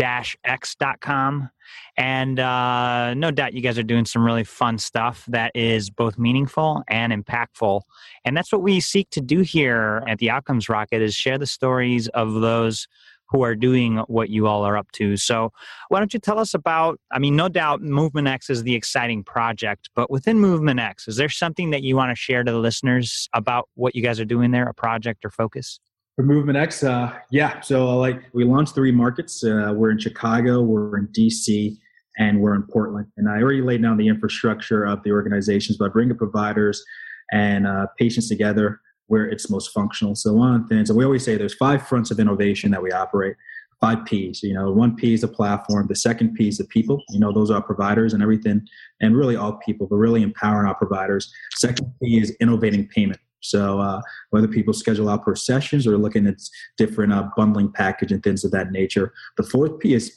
x.com. 0.00 1.50
And 1.96 2.40
uh, 2.40 3.14
no 3.14 3.30
doubt 3.30 3.54
you 3.54 3.60
guys 3.60 3.78
are 3.78 3.84
doing 3.84 4.04
some 4.04 4.24
really 4.24 4.44
fun 4.44 4.78
stuff 4.78 5.24
that 5.28 5.52
is 5.54 5.90
both 5.90 6.18
meaningful 6.18 6.82
and 6.88 7.12
impactful. 7.12 7.82
And 8.24 8.36
that's 8.36 8.52
what 8.52 8.62
we 8.62 8.80
seek 8.80 9.10
to 9.10 9.20
do 9.20 9.40
here 9.40 10.02
at 10.08 10.18
the 10.18 10.30
Outcomes 10.30 10.68
Rocket 10.68 11.02
is 11.02 11.14
share 11.14 11.38
the 11.38 11.46
stories 11.46 12.08
of 12.08 12.34
those 12.34 12.86
who 13.28 13.42
are 13.42 13.54
doing 13.54 13.98
what 14.06 14.28
you 14.28 14.46
all 14.46 14.64
are 14.64 14.76
up 14.76 14.90
to. 14.92 15.16
So, 15.16 15.52
why 15.88 15.98
don't 15.98 16.12
you 16.12 16.20
tell 16.20 16.38
us 16.38 16.54
about? 16.54 17.00
I 17.10 17.18
mean, 17.18 17.36
no 17.36 17.48
doubt 17.48 17.82
Movement 17.82 18.28
X 18.28 18.50
is 18.50 18.62
the 18.62 18.74
exciting 18.74 19.24
project, 19.24 19.90
but 19.94 20.10
within 20.10 20.38
Movement 20.38 20.78
X, 20.78 21.08
is 21.08 21.16
there 21.16 21.28
something 21.28 21.70
that 21.70 21.82
you 21.82 21.96
want 21.96 22.10
to 22.10 22.16
share 22.16 22.44
to 22.44 22.52
the 22.52 22.58
listeners 22.58 23.28
about 23.32 23.68
what 23.74 23.94
you 23.94 24.02
guys 24.02 24.20
are 24.20 24.24
doing 24.24 24.50
there, 24.50 24.68
a 24.68 24.74
project 24.74 25.24
or 25.24 25.30
focus? 25.30 25.80
For 26.16 26.22
Movement 26.22 26.56
X, 26.56 26.84
uh, 26.84 27.12
yeah. 27.30 27.60
So, 27.60 27.88
uh, 27.88 27.96
like, 27.96 28.22
we 28.32 28.44
launched 28.44 28.76
three 28.76 28.92
markets. 28.92 29.42
Uh, 29.42 29.72
we're 29.74 29.90
in 29.90 29.98
Chicago, 29.98 30.62
we're 30.62 30.96
in 30.96 31.08
DC, 31.08 31.76
and 32.18 32.40
we're 32.40 32.54
in 32.54 32.62
Portland. 32.62 33.08
And 33.16 33.28
I 33.28 33.42
already 33.42 33.62
laid 33.62 33.82
down 33.82 33.96
the 33.96 34.06
infrastructure 34.06 34.84
of 34.84 35.02
the 35.02 35.10
organizations 35.10 35.76
by 35.76 35.88
bringing 35.88 36.16
providers 36.16 36.84
and 37.32 37.66
uh, 37.66 37.88
patients 37.98 38.28
together 38.28 38.80
where 39.08 39.26
it's 39.26 39.50
most 39.50 39.72
functional. 39.72 40.14
So 40.14 40.32
one 40.32 40.54
of 40.54 40.68
the 40.68 40.74
things, 40.74 40.88
and 40.88 40.96
we 40.96 41.04
always 41.04 41.24
say 41.24 41.36
there's 41.36 41.54
five 41.54 41.86
fronts 41.86 42.12
of 42.12 42.20
innovation 42.20 42.70
that 42.70 42.82
we 42.82 42.92
operate. 42.92 43.34
Five 43.80 44.04
P's. 44.04 44.40
You 44.42 44.54
know, 44.54 44.70
one 44.70 44.94
P 44.94 45.14
is 45.14 45.22
the 45.22 45.28
platform. 45.28 45.88
The 45.88 45.96
second 45.96 46.34
P 46.34 46.46
is 46.46 46.58
the 46.58 46.64
people. 46.64 47.02
You 47.10 47.18
know, 47.18 47.32
those 47.32 47.50
are 47.50 47.60
providers 47.60 48.14
and 48.14 48.22
everything, 48.22 48.66
and 49.00 49.16
really 49.16 49.34
all 49.34 49.54
people, 49.66 49.88
but 49.88 49.96
really 49.96 50.22
empowering 50.22 50.68
our 50.68 50.76
providers. 50.76 51.30
Second 51.56 51.92
P 52.00 52.20
is 52.20 52.34
innovating 52.40 52.86
payment. 52.86 53.18
So 53.44 53.80
uh, 53.80 54.00
whether 54.30 54.48
people 54.48 54.74
schedule 54.74 55.08
out 55.08 55.24
per 55.24 55.34
sessions 55.34 55.86
or 55.86 55.96
looking 55.96 56.26
at 56.26 56.36
different 56.76 57.12
uh, 57.12 57.28
bundling 57.36 57.72
package 57.72 58.12
and 58.12 58.22
things 58.22 58.44
of 58.44 58.50
that 58.52 58.70
nature. 58.70 59.12
The 59.36 59.42
fourth 59.42 59.78
P 59.78 59.94
is, 59.94 60.16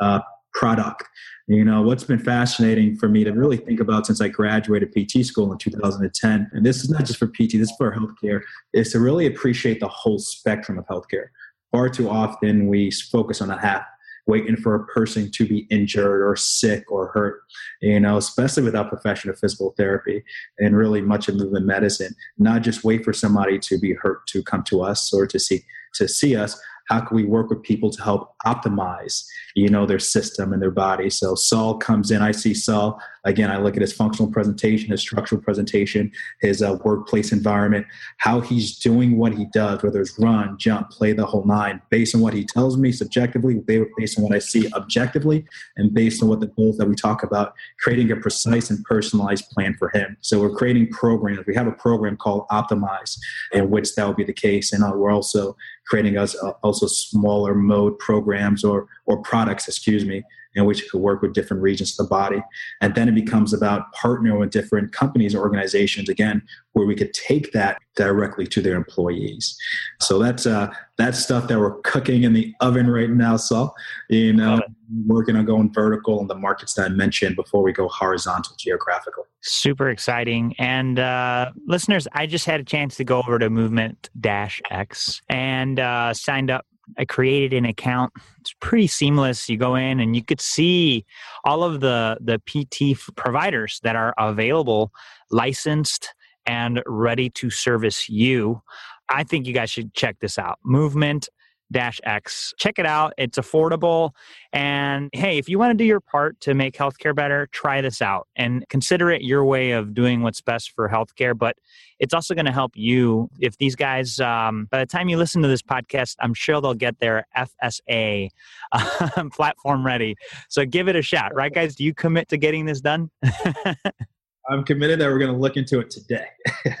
uh, 0.00 0.20
product. 0.58 1.04
You 1.46 1.64
know, 1.64 1.82
what's 1.82 2.04
been 2.04 2.18
fascinating 2.18 2.96
for 2.96 3.08
me 3.08 3.24
to 3.24 3.32
really 3.32 3.56
think 3.56 3.80
about 3.80 4.06
since 4.06 4.20
I 4.20 4.28
graduated 4.28 4.92
PT 4.92 5.24
school 5.24 5.52
in 5.52 5.58
2010, 5.58 6.50
and 6.52 6.66
this 6.66 6.82
is 6.82 6.90
not 6.90 7.04
just 7.04 7.18
for 7.18 7.28
PT, 7.28 7.52
this 7.52 7.70
is 7.70 7.74
for 7.78 7.94
healthcare, 7.94 8.40
is 8.74 8.92
to 8.92 9.00
really 9.00 9.26
appreciate 9.26 9.80
the 9.80 9.88
whole 9.88 10.18
spectrum 10.18 10.78
of 10.78 10.86
healthcare. 10.86 11.28
Far 11.70 11.88
too 11.88 12.10
often 12.10 12.66
we 12.66 12.90
focus 12.90 13.40
on 13.40 13.50
a 13.50 13.58
half, 13.58 13.84
waiting 14.28 14.56
for 14.56 14.74
a 14.74 14.86
person 14.86 15.30
to 15.32 15.48
be 15.48 15.66
injured 15.70 16.22
or 16.22 16.36
sick 16.36 16.84
or 16.92 17.08
hurt, 17.08 17.40
you 17.80 17.98
know, 17.98 18.18
especially 18.18 18.62
without 18.62 18.90
professional 18.90 19.34
physical 19.34 19.74
therapy 19.76 20.22
and 20.58 20.76
really 20.76 21.00
much 21.00 21.28
of 21.28 21.34
movement 21.34 21.66
medicine, 21.66 22.14
not 22.36 22.62
just 22.62 22.84
wait 22.84 23.04
for 23.04 23.12
somebody 23.12 23.58
to 23.58 23.78
be 23.78 23.94
hurt 23.94 24.26
to 24.28 24.42
come 24.42 24.62
to 24.62 24.82
us 24.82 25.12
or 25.12 25.26
to 25.26 25.38
see 25.38 25.64
to 25.94 26.06
see 26.06 26.36
us, 26.36 26.60
how 26.88 27.00
can 27.00 27.16
we 27.16 27.24
work 27.24 27.48
with 27.50 27.62
people 27.62 27.90
to 27.90 28.02
help 28.02 28.34
optimize 28.46 29.24
you 29.54 29.68
know 29.68 29.86
their 29.86 29.98
system 29.98 30.52
and 30.52 30.62
their 30.62 30.70
body? 30.70 31.10
So 31.10 31.34
saul 31.34 31.78
comes 31.78 32.10
in. 32.10 32.22
I 32.22 32.32
see 32.32 32.54
saul 32.54 33.00
again 33.24 33.50
i 33.50 33.58
look 33.58 33.76
at 33.76 33.80
his 33.80 33.92
functional 33.92 34.30
presentation 34.30 34.90
his 34.90 35.00
structural 35.00 35.40
presentation 35.40 36.10
his 36.40 36.62
uh, 36.62 36.76
workplace 36.84 37.32
environment 37.32 37.86
how 38.18 38.40
he's 38.40 38.78
doing 38.78 39.18
what 39.18 39.32
he 39.32 39.46
does 39.46 39.82
whether 39.82 40.00
it's 40.00 40.18
run 40.18 40.56
jump 40.58 40.90
play 40.90 41.12
the 41.12 41.26
whole 41.26 41.44
nine 41.44 41.80
based 41.90 42.14
on 42.14 42.20
what 42.20 42.34
he 42.34 42.44
tells 42.44 42.76
me 42.76 42.92
subjectively 42.92 43.54
based 43.96 44.18
on 44.18 44.24
what 44.24 44.34
i 44.34 44.38
see 44.38 44.70
objectively 44.72 45.44
and 45.76 45.94
based 45.94 46.22
on 46.22 46.28
what 46.28 46.40
the 46.40 46.46
goals 46.46 46.76
that 46.76 46.88
we 46.88 46.94
talk 46.94 47.22
about 47.22 47.54
creating 47.80 48.10
a 48.10 48.16
precise 48.16 48.70
and 48.70 48.84
personalized 48.84 49.48
plan 49.50 49.74
for 49.78 49.90
him. 49.94 50.16
So 50.20 50.40
we're 50.40 50.54
creating 50.54 50.90
programs. 50.90 51.46
We 51.46 51.54
have 51.54 51.66
a 51.66 51.72
program 51.72 52.16
called 52.16 52.46
optimize 52.50 53.18
in 53.52 53.70
which 53.70 53.94
that 53.94 54.06
will 54.06 54.14
be 54.14 54.24
the 54.24 54.32
case. 54.32 54.72
And 54.72 54.84
uh, 54.84 54.92
we're 54.94 55.10
also 55.10 55.56
creating 55.86 56.18
us 56.18 56.36
uh, 56.42 56.52
also 56.62 56.86
smaller 56.86 57.54
mode 57.54 57.98
programs 57.98 58.64
or 58.64 58.88
or 59.08 59.20
products, 59.22 59.66
excuse 59.66 60.04
me, 60.04 60.22
in 60.54 60.66
which 60.66 60.82
you 60.82 60.90
could 60.90 61.00
work 61.00 61.22
with 61.22 61.32
different 61.32 61.62
regions 61.62 61.98
of 61.98 62.06
the 62.06 62.10
body. 62.10 62.42
And 62.80 62.94
then 62.94 63.08
it 63.08 63.14
becomes 63.14 63.52
about 63.52 63.92
partnering 63.94 64.38
with 64.38 64.50
different 64.50 64.92
companies 64.92 65.34
or 65.34 65.40
organizations, 65.40 66.08
again, 66.08 66.42
where 66.72 66.86
we 66.86 66.94
could 66.94 67.12
take 67.14 67.52
that 67.52 67.78
directly 67.96 68.46
to 68.46 68.60
their 68.60 68.76
employees. 68.76 69.56
So 70.00 70.18
that's 70.18 70.46
uh, 70.46 70.72
that's 70.98 71.18
stuff 71.18 71.48
that 71.48 71.58
we're 71.58 71.80
cooking 71.80 72.22
in 72.24 72.32
the 72.34 72.54
oven 72.60 72.88
right 72.90 73.10
now, 73.10 73.36
So, 73.36 73.72
You 74.08 74.32
know, 74.34 74.60
working 75.06 75.36
on 75.36 75.44
going 75.44 75.72
vertical 75.72 76.20
in 76.20 76.26
the 76.26 76.34
markets 76.34 76.74
that 76.74 76.86
I 76.86 76.88
mentioned 76.88 77.36
before 77.36 77.62
we 77.62 77.72
go 77.72 77.88
horizontal 77.88 78.54
geographical. 78.58 79.26
Super 79.40 79.90
exciting. 79.90 80.54
And 80.58 80.98
uh, 80.98 81.52
listeners, 81.66 82.08
I 82.12 82.26
just 82.26 82.46
had 82.46 82.60
a 82.60 82.64
chance 82.64 82.96
to 82.96 83.04
go 83.04 83.18
over 83.18 83.38
to 83.38 83.48
Movement 83.48 84.10
Dash 84.20 84.60
X 84.70 85.22
and 85.28 85.78
uh, 85.78 86.12
signed 86.14 86.50
up 86.50 86.66
I 86.96 87.04
created 87.04 87.52
an 87.52 87.64
account. 87.64 88.12
It's 88.40 88.54
pretty 88.60 88.86
seamless. 88.86 89.48
You 89.48 89.56
go 89.56 89.74
in 89.74 90.00
and 90.00 90.16
you 90.16 90.24
could 90.24 90.40
see 90.40 91.04
all 91.44 91.62
of 91.62 91.80
the 91.80 92.18
the 92.20 92.38
PT 92.46 92.98
providers 93.16 93.80
that 93.82 93.96
are 93.96 94.14
available, 94.18 94.92
licensed 95.30 96.14
and 96.46 96.82
ready 96.86 97.30
to 97.30 97.50
service 97.50 98.08
you. 98.08 98.62
I 99.10 99.24
think 99.24 99.46
you 99.46 99.52
guys 99.52 99.70
should 99.70 99.94
check 99.94 100.16
this 100.20 100.38
out. 100.38 100.58
Movement 100.64 101.28
Dash 101.70 102.00
X. 102.04 102.54
Check 102.58 102.78
it 102.78 102.86
out. 102.86 103.12
It's 103.18 103.38
affordable. 103.38 104.10
And 104.52 105.10
hey, 105.12 105.38
if 105.38 105.48
you 105.48 105.58
want 105.58 105.70
to 105.70 105.76
do 105.76 105.84
your 105.84 106.00
part 106.00 106.40
to 106.40 106.54
make 106.54 106.74
healthcare 106.76 107.14
better, 107.14 107.46
try 107.52 107.80
this 107.80 108.00
out 108.00 108.28
and 108.36 108.64
consider 108.68 109.10
it 109.10 109.22
your 109.22 109.44
way 109.44 109.72
of 109.72 109.94
doing 109.94 110.22
what's 110.22 110.40
best 110.40 110.72
for 110.72 110.88
healthcare. 110.88 111.36
But 111.36 111.56
it's 111.98 112.14
also 112.14 112.34
going 112.34 112.46
to 112.46 112.52
help 112.52 112.72
you. 112.74 113.28
If 113.40 113.58
these 113.58 113.76
guys, 113.76 114.20
um, 114.20 114.68
by 114.70 114.78
the 114.78 114.86
time 114.86 115.08
you 115.08 115.16
listen 115.16 115.42
to 115.42 115.48
this 115.48 115.62
podcast, 115.62 116.16
I'm 116.20 116.34
sure 116.34 116.60
they'll 116.60 116.74
get 116.74 116.98
their 117.00 117.26
FSA 117.36 118.30
um, 118.72 119.30
platform 119.34 119.84
ready. 119.84 120.16
So 120.48 120.64
give 120.64 120.88
it 120.88 120.96
a 120.96 121.02
shot, 121.02 121.34
right, 121.34 121.52
guys? 121.52 121.74
Do 121.74 121.84
you 121.84 121.94
commit 121.94 122.28
to 122.28 122.38
getting 122.38 122.66
this 122.66 122.80
done? 122.80 123.10
I'm 124.50 124.64
committed 124.64 124.98
that 125.00 125.08
we're 125.08 125.18
going 125.18 125.32
to 125.32 125.36
look 125.36 125.56
into 125.56 125.80
it 125.80 125.90
today. 125.90 126.26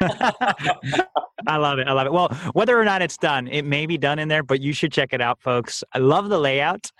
I 1.46 1.56
love 1.56 1.78
it. 1.78 1.86
I 1.86 1.92
love 1.92 2.06
it. 2.06 2.12
Well, 2.12 2.28
whether 2.52 2.78
or 2.78 2.84
not 2.84 3.02
it's 3.02 3.16
done, 3.16 3.46
it 3.48 3.62
may 3.62 3.86
be 3.86 3.98
done 3.98 4.18
in 4.18 4.28
there, 4.28 4.42
but 4.42 4.60
you 4.60 4.72
should 4.72 4.92
check 4.92 5.12
it 5.12 5.20
out, 5.20 5.40
folks. 5.40 5.84
I 5.92 5.98
love 5.98 6.28
the 6.28 6.38
layout 6.38 6.90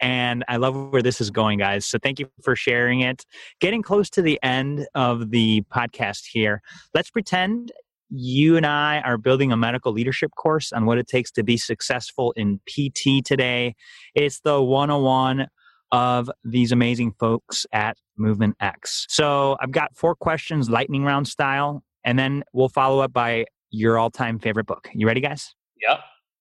and 0.00 0.44
I 0.48 0.56
love 0.56 0.92
where 0.92 1.02
this 1.02 1.20
is 1.20 1.30
going, 1.30 1.58
guys. 1.58 1.86
So 1.86 1.98
thank 2.02 2.18
you 2.18 2.28
for 2.42 2.54
sharing 2.54 3.00
it. 3.00 3.24
Getting 3.60 3.82
close 3.82 4.08
to 4.10 4.22
the 4.22 4.38
end 4.42 4.86
of 4.94 5.30
the 5.30 5.62
podcast 5.72 6.26
here. 6.30 6.62
Let's 6.94 7.10
pretend 7.10 7.72
you 8.10 8.56
and 8.56 8.66
I 8.66 9.00
are 9.00 9.18
building 9.18 9.52
a 9.52 9.56
medical 9.56 9.92
leadership 9.92 10.30
course 10.36 10.72
on 10.72 10.86
what 10.86 10.98
it 10.98 11.06
takes 11.06 11.30
to 11.32 11.42
be 11.42 11.56
successful 11.56 12.32
in 12.36 12.60
PT 12.66 13.24
today. 13.24 13.74
It's 14.14 14.40
the 14.40 14.62
101 14.62 15.48
of 15.92 16.30
these 16.44 16.72
amazing 16.72 17.12
folks 17.18 17.66
at 17.72 17.96
Movement 18.16 18.56
X. 18.60 19.06
So 19.08 19.56
I've 19.60 19.70
got 19.70 19.96
four 19.96 20.14
questions, 20.14 20.68
lightning 20.68 21.04
round 21.04 21.28
style, 21.28 21.82
and 22.04 22.18
then 22.18 22.44
we'll 22.52 22.68
follow 22.68 23.00
up 23.00 23.12
by 23.12 23.46
your 23.70 23.98
all 23.98 24.10
time 24.10 24.38
favorite 24.38 24.66
book. 24.66 24.88
You 24.94 25.06
ready, 25.06 25.20
guys? 25.20 25.54
Yep. 25.86 26.00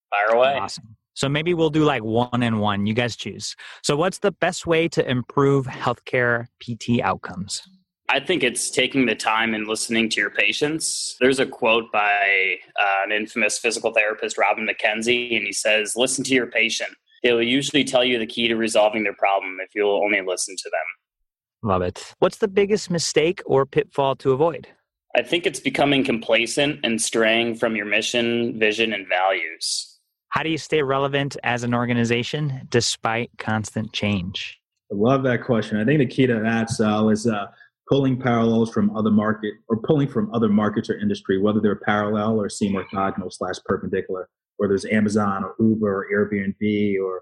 Fire 0.09 0.35
away. 0.35 0.57
Awesome. 0.59 0.95
So 1.13 1.27
maybe 1.27 1.53
we'll 1.53 1.71
do 1.71 1.83
like 1.83 2.03
one 2.03 2.43
and 2.43 2.59
one. 2.59 2.85
You 2.85 2.93
guys 2.93 3.15
choose. 3.15 3.55
So, 3.83 3.95
what's 3.95 4.19
the 4.19 4.31
best 4.33 4.67
way 4.67 4.87
to 4.89 5.09
improve 5.09 5.65
healthcare 5.65 6.45
PT 6.61 7.01
outcomes? 7.01 7.63
I 8.09 8.19
think 8.21 8.43
it's 8.43 8.69
taking 8.69 9.05
the 9.05 9.15
time 9.15 9.53
and 9.53 9.67
listening 9.67 10.09
to 10.09 10.21
your 10.21 10.29
patients. 10.29 11.17
There's 11.19 11.39
a 11.39 11.45
quote 11.45 11.91
by 11.91 12.57
uh, 12.79 13.03
an 13.03 13.11
infamous 13.11 13.57
physical 13.57 13.91
therapist, 13.91 14.37
Robin 14.37 14.65
McKenzie, 14.65 15.35
and 15.35 15.45
he 15.45 15.51
says, 15.51 15.95
Listen 15.95 16.23
to 16.25 16.33
your 16.33 16.47
patient. 16.47 16.91
They 17.23 17.33
will 17.33 17.43
usually 17.43 17.83
tell 17.83 18.03
you 18.03 18.19
the 18.19 18.25
key 18.25 18.47
to 18.47 18.55
resolving 18.55 19.03
their 19.03 19.15
problem 19.15 19.57
if 19.61 19.69
you'll 19.75 20.01
only 20.03 20.21
listen 20.21 20.55
to 20.55 20.69
them. 20.69 21.69
Love 21.69 21.81
it. 21.81 22.13
What's 22.19 22.37
the 22.37 22.47
biggest 22.47 22.89
mistake 22.89 23.41
or 23.45 23.65
pitfall 23.65 24.15
to 24.17 24.31
avoid? 24.31 24.67
I 25.15 25.23
think 25.23 25.45
it's 25.47 25.59
becoming 25.59 26.03
complacent 26.03 26.79
and 26.83 27.01
straying 27.01 27.55
from 27.55 27.75
your 27.75 27.85
mission, 27.85 28.59
vision, 28.59 28.93
and 28.93 29.07
values. 29.07 29.97
How 30.29 30.43
do 30.43 30.49
you 30.49 30.57
stay 30.57 30.83
relevant 30.83 31.37
as 31.43 31.63
an 31.63 31.73
organization 31.73 32.67
despite 32.69 33.31
constant 33.39 33.93
change? 33.93 34.59
I 34.91 34.95
love 34.95 35.23
that 35.23 35.43
question. 35.43 35.79
I 35.79 35.85
think 35.85 35.99
the 35.99 36.05
key 36.05 36.27
to 36.27 36.39
that, 36.39 36.69
Sal, 36.69 37.09
is 37.09 37.25
uh, 37.25 37.47
pulling 37.89 38.19
parallels 38.19 38.71
from 38.71 38.95
other 38.95 39.09
market 39.09 39.53
or 39.69 39.77
pulling 39.77 40.07
from 40.07 40.33
other 40.33 40.49
markets 40.49 40.89
or 40.89 40.99
industry, 40.99 41.41
whether 41.41 41.59
they're 41.59 41.75
parallel 41.75 42.39
or 42.39 42.49
seem 42.49 42.73
orthogonal 42.73 43.33
slash 43.33 43.55
perpendicular 43.65 44.29
whether 44.57 44.73
it's 44.73 44.85
Amazon 44.85 45.43
or 45.43 45.55
Uber 45.59 46.05
or 46.05 46.07
Airbnb 46.11 46.95
or 47.03 47.21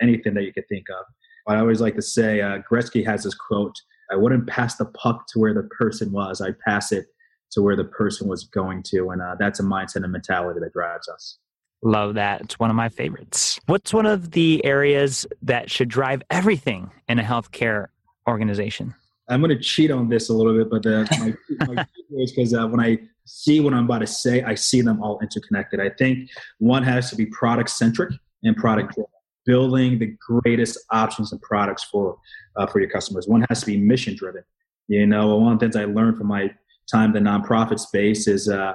anything 0.00 0.34
that 0.34 0.44
you 0.44 0.52
could 0.52 0.68
think 0.68 0.86
of. 0.90 1.04
I 1.46 1.58
always 1.58 1.80
like 1.80 1.96
to 1.96 2.02
say, 2.02 2.40
uh, 2.40 2.58
Gretzky 2.70 3.04
has 3.04 3.24
this 3.24 3.34
quote 3.34 3.74
I 4.10 4.16
wouldn't 4.16 4.46
pass 4.46 4.76
the 4.76 4.84
puck 4.84 5.26
to 5.28 5.38
where 5.38 5.54
the 5.54 5.62
person 5.62 6.12
was, 6.12 6.40
I'd 6.42 6.58
pass 6.58 6.92
it 6.92 7.06
to 7.52 7.62
where 7.62 7.76
the 7.76 7.84
person 7.84 8.28
was 8.28 8.44
going 8.44 8.82
to. 8.84 9.10
And 9.10 9.22
uh, 9.22 9.36
that's 9.38 9.58
a 9.58 9.62
mindset 9.62 10.02
and 10.02 10.12
mentality 10.12 10.60
that 10.60 10.72
drives 10.72 11.08
us. 11.08 11.38
Love 11.82 12.14
that. 12.14 12.40
It's 12.42 12.58
one 12.58 12.70
of 12.70 12.76
my 12.76 12.88
favorites. 12.88 13.58
What's 13.66 13.92
one 13.92 14.06
of 14.06 14.32
the 14.32 14.64
areas 14.64 15.26
that 15.42 15.70
should 15.70 15.88
drive 15.88 16.22
everything 16.30 16.90
in 17.08 17.18
a 17.18 17.22
healthcare 17.22 17.86
organization? 18.28 18.94
I'm 19.28 19.40
going 19.40 19.56
to 19.56 19.62
cheat 19.62 19.90
on 19.90 20.08
this 20.08 20.28
a 20.28 20.34
little 20.34 20.56
bit, 20.56 20.70
but 20.70 20.86
uh, 20.86 21.06
my, 21.18 21.74
my 21.74 21.86
is 22.22 22.32
because 22.32 22.54
uh, 22.54 22.66
when 22.66 22.80
I 22.80 22.98
see 23.26 23.60
what 23.60 23.74
I'm 23.74 23.84
about 23.84 24.00
to 24.00 24.06
say, 24.06 24.42
I 24.42 24.54
see 24.54 24.80
them 24.80 25.02
all 25.02 25.18
interconnected. 25.20 25.80
I 25.80 25.90
think 25.90 26.30
one 26.58 26.82
has 26.82 27.10
to 27.10 27.16
be 27.16 27.26
product 27.26 27.70
centric 27.70 28.12
and 28.42 28.56
product 28.56 28.94
driven, 28.94 29.10
building 29.46 29.98
the 29.98 30.16
greatest 30.20 30.78
options 30.90 31.32
and 31.32 31.40
products 31.42 31.84
for 31.84 32.16
uh, 32.56 32.66
for 32.66 32.80
your 32.80 32.90
customers. 32.90 33.26
One 33.26 33.44
has 33.48 33.60
to 33.60 33.66
be 33.66 33.76
mission 33.76 34.16
driven. 34.16 34.42
You 34.88 35.06
know, 35.06 35.36
one 35.36 35.54
of 35.54 35.60
the 35.60 35.66
things 35.66 35.76
I 35.76 35.84
learned 35.84 36.18
from 36.18 36.26
my 36.26 36.50
time 36.90 37.16
in 37.16 37.24
the 37.24 37.30
nonprofit 37.30 37.78
space 37.78 38.26
is 38.26 38.48
uh, 38.48 38.74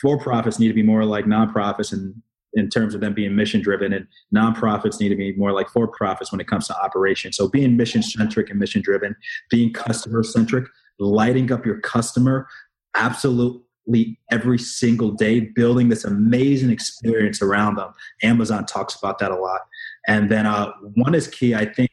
for 0.00 0.18
profits 0.18 0.58
need 0.58 0.68
to 0.68 0.74
be 0.74 0.82
more 0.82 1.04
like 1.04 1.24
nonprofits 1.24 1.92
and 1.92 2.14
in 2.54 2.70
terms 2.70 2.94
of 2.94 3.00
them 3.00 3.12
being 3.12 3.36
mission 3.36 3.60
driven 3.60 3.92
and 3.92 4.06
nonprofits 4.34 5.00
need 5.00 5.10
to 5.10 5.16
be 5.16 5.32
more 5.34 5.52
like 5.52 5.68
for 5.68 5.86
profits 5.86 6.32
when 6.32 6.40
it 6.40 6.46
comes 6.46 6.66
to 6.66 6.82
operation 6.82 7.30
so 7.30 7.46
being 7.46 7.76
mission 7.76 8.02
centric 8.02 8.48
and 8.48 8.58
mission 8.58 8.80
driven 8.80 9.14
being 9.50 9.70
customer 9.70 10.22
centric 10.22 10.64
lighting 10.98 11.52
up 11.52 11.66
your 11.66 11.78
customer 11.80 12.48
absolute 12.96 13.62
every 14.30 14.58
single 14.58 15.10
day 15.12 15.40
building 15.40 15.88
this 15.88 16.04
amazing 16.04 16.70
experience 16.70 17.42
around 17.42 17.76
them. 17.76 17.92
Amazon 18.22 18.66
talks 18.66 18.94
about 18.96 19.18
that 19.18 19.30
a 19.30 19.36
lot. 19.36 19.62
And 20.06 20.30
then 20.30 20.46
uh, 20.46 20.72
one 20.94 21.14
is 21.14 21.28
key, 21.28 21.54
I 21.54 21.64
think 21.66 21.90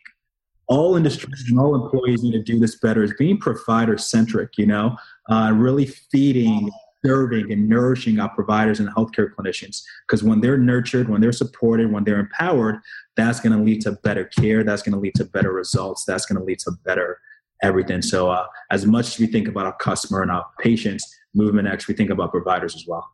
all 0.67 0.95
industries 0.95 1.45
and 1.49 1.59
all 1.59 1.75
employees 1.75 2.23
need 2.23 2.31
to 2.31 2.41
do 2.41 2.59
this 2.59 2.79
better 2.79 3.03
is 3.03 3.13
being 3.17 3.37
provider 3.37 3.97
centric, 3.97 4.57
you 4.57 4.65
know, 4.65 4.95
uh, 5.29 5.51
really 5.53 5.85
feeding, 5.85 6.71
serving, 7.05 7.51
and 7.51 7.69
nourishing 7.69 8.19
our 8.19 8.33
providers 8.33 8.79
and 8.79 8.89
healthcare 8.89 9.29
clinicians. 9.37 9.83
Because 10.07 10.23
when 10.23 10.41
they're 10.41 10.57
nurtured, 10.57 11.07
when 11.07 11.21
they're 11.21 11.31
supported, 11.31 11.91
when 11.91 12.03
they're 12.03 12.19
empowered, 12.19 12.79
that's 13.15 13.39
going 13.39 13.55
to 13.55 13.63
lead 13.63 13.81
to 13.81 13.91
better 14.03 14.25
care. 14.25 14.63
That's 14.63 14.81
going 14.81 14.93
to 14.93 14.99
lead 14.99 15.15
to 15.15 15.25
better 15.25 15.51
results. 15.51 16.03
That's 16.05 16.25
going 16.25 16.39
to 16.39 16.45
lead 16.45 16.59
to 16.59 16.71
better 16.83 17.19
everything. 17.65 18.01
So, 18.01 18.29
uh, 18.29 18.45
as 18.71 18.85
much 18.85 19.07
as 19.07 19.19
we 19.19 19.27
think 19.27 19.47
about 19.47 19.65
our 19.65 19.75
customer 19.77 20.21
and 20.21 20.31
our 20.31 20.45
patients, 20.59 21.03
Movement 21.33 21.67
X, 21.67 21.87
we 21.87 21.93
think 21.93 22.09
about 22.09 22.31
providers 22.31 22.75
as 22.75 22.85
well. 22.87 23.05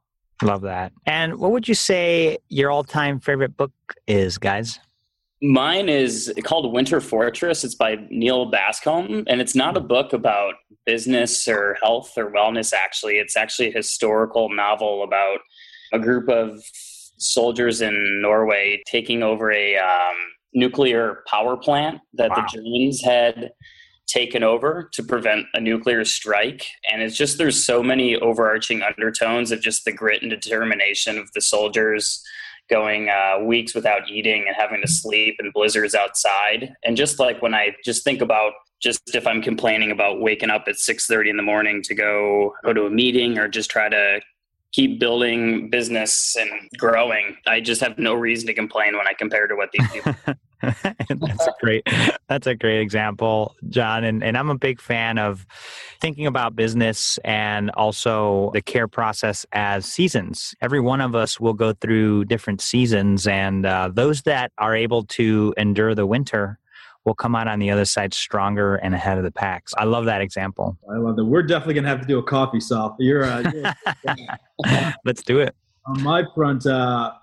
Love 0.43 0.61
that. 0.61 0.91
And 1.05 1.37
what 1.37 1.51
would 1.51 1.67
you 1.67 1.75
say 1.75 2.37
your 2.49 2.69
all 2.71 2.83
time 2.83 3.19
favorite 3.19 3.57
book 3.57 3.71
is, 4.07 4.37
guys? 4.37 4.79
Mine 5.43 5.89
is 5.89 6.31
called 6.43 6.71
Winter 6.71 7.01
Fortress. 7.01 7.63
It's 7.63 7.73
by 7.73 7.97
Neal 8.09 8.51
Bascomb, 8.51 9.23
and 9.27 9.41
it's 9.41 9.55
not 9.55 9.75
a 9.75 9.79
book 9.79 10.13
about 10.13 10.53
business 10.85 11.47
or 11.47 11.77
health 11.81 12.13
or 12.15 12.31
wellness, 12.31 12.73
actually. 12.73 13.15
It's 13.15 13.35
actually 13.35 13.69
a 13.69 13.73
historical 13.73 14.49
novel 14.49 15.03
about 15.03 15.39
a 15.93 15.99
group 15.99 16.29
of 16.29 16.61
soldiers 17.17 17.81
in 17.81 18.21
Norway 18.21 18.81
taking 18.85 19.23
over 19.23 19.51
a 19.51 19.77
um, 19.77 20.15
nuclear 20.53 21.23
power 21.27 21.57
plant 21.57 21.99
that 22.13 22.29
wow. 22.29 22.35
the 22.35 22.57
Germans 22.57 23.01
had 23.03 23.51
taken 24.11 24.43
over 24.43 24.89
to 24.91 25.01
prevent 25.01 25.45
a 25.53 25.59
nuclear 25.59 26.03
strike. 26.03 26.65
And 26.91 27.01
it's 27.01 27.15
just 27.15 27.37
there's 27.37 27.63
so 27.63 27.81
many 27.81 28.17
overarching 28.17 28.81
undertones 28.81 29.51
of 29.51 29.61
just 29.61 29.85
the 29.85 29.91
grit 29.91 30.21
and 30.21 30.29
determination 30.29 31.17
of 31.17 31.31
the 31.33 31.41
soldiers 31.41 32.21
going 32.69 33.09
uh, 33.09 33.39
weeks 33.43 33.73
without 33.73 34.09
eating 34.09 34.45
and 34.47 34.55
having 34.55 34.81
to 34.81 34.87
sleep 34.87 35.35
in 35.39 35.51
blizzards 35.51 35.95
outside. 35.95 36.73
And 36.83 36.97
just 36.97 37.19
like 37.19 37.41
when 37.41 37.53
I 37.53 37.75
just 37.85 38.03
think 38.03 38.21
about 38.21 38.53
just 38.81 39.15
if 39.15 39.27
I'm 39.27 39.41
complaining 39.41 39.91
about 39.91 40.19
waking 40.19 40.49
up 40.49 40.63
at 40.67 40.75
6:30 40.75 41.29
in 41.29 41.37
the 41.37 41.43
morning 41.43 41.81
to 41.83 41.93
go 41.93 42.53
go 42.63 42.73
to 42.73 42.85
a 42.85 42.89
meeting 42.89 43.37
or 43.37 43.47
just 43.47 43.69
try 43.69 43.87
to 43.87 44.21
keep 44.71 44.99
building 44.99 45.69
business 45.69 46.35
and 46.39 46.49
growing. 46.77 47.37
I 47.45 47.59
just 47.59 47.81
have 47.81 47.99
no 47.99 48.13
reason 48.13 48.47
to 48.47 48.53
complain 48.53 48.97
when 48.97 49.07
I 49.07 49.13
compare 49.13 49.47
to 49.47 49.55
what 49.55 49.69
these 49.71 49.89
people. 49.91 50.15
that's 51.09 51.47
a 51.47 51.53
great 51.61 51.87
that's 52.27 52.47
a 52.47 52.55
great 52.55 52.81
example 52.81 53.55
john 53.69 54.03
and, 54.03 54.23
and 54.23 54.37
i'm 54.37 54.49
a 54.49 54.57
big 54.57 54.79
fan 54.79 55.17
of 55.17 55.45
thinking 55.99 56.27
about 56.27 56.55
business 56.55 57.17
and 57.23 57.71
also 57.71 58.51
the 58.53 58.61
care 58.61 58.87
process 58.87 59.45
as 59.53 59.85
seasons 59.85 60.53
every 60.61 60.79
one 60.79 61.01
of 61.01 61.15
us 61.15 61.39
will 61.39 61.53
go 61.53 61.73
through 61.73 62.25
different 62.25 62.61
seasons 62.61 63.27
and 63.27 63.65
uh, 63.65 63.89
those 63.91 64.21
that 64.23 64.51
are 64.57 64.75
able 64.75 65.03
to 65.03 65.53
endure 65.57 65.95
the 65.95 66.05
winter 66.05 66.59
will 67.05 67.15
come 67.15 67.35
out 67.35 67.47
on 67.47 67.59
the 67.59 67.71
other 67.71 67.85
side 67.85 68.13
stronger 68.13 68.75
and 68.75 68.93
ahead 68.93 69.17
of 69.17 69.23
the 69.23 69.31
packs. 69.31 69.73
I 69.77 69.85
love 69.85 70.05
that 70.05 70.21
example. 70.21 70.77
I 70.89 70.97
love 70.97 71.15
that. 71.15 71.25
We're 71.25 71.43
definitely 71.43 71.75
gonna 71.75 71.87
have 71.87 72.01
to 72.01 72.07
do 72.07 72.19
a 72.19 72.23
coffee 72.23 72.59
Sal. 72.59 72.95
You're, 72.99 73.23
uh, 73.23 73.51
you're 74.05 74.93
let's 75.05 75.23
do 75.23 75.39
it. 75.39 75.55
On 75.87 76.01
my 76.03 76.23
front, 76.35 76.65
uh, 76.65 77.13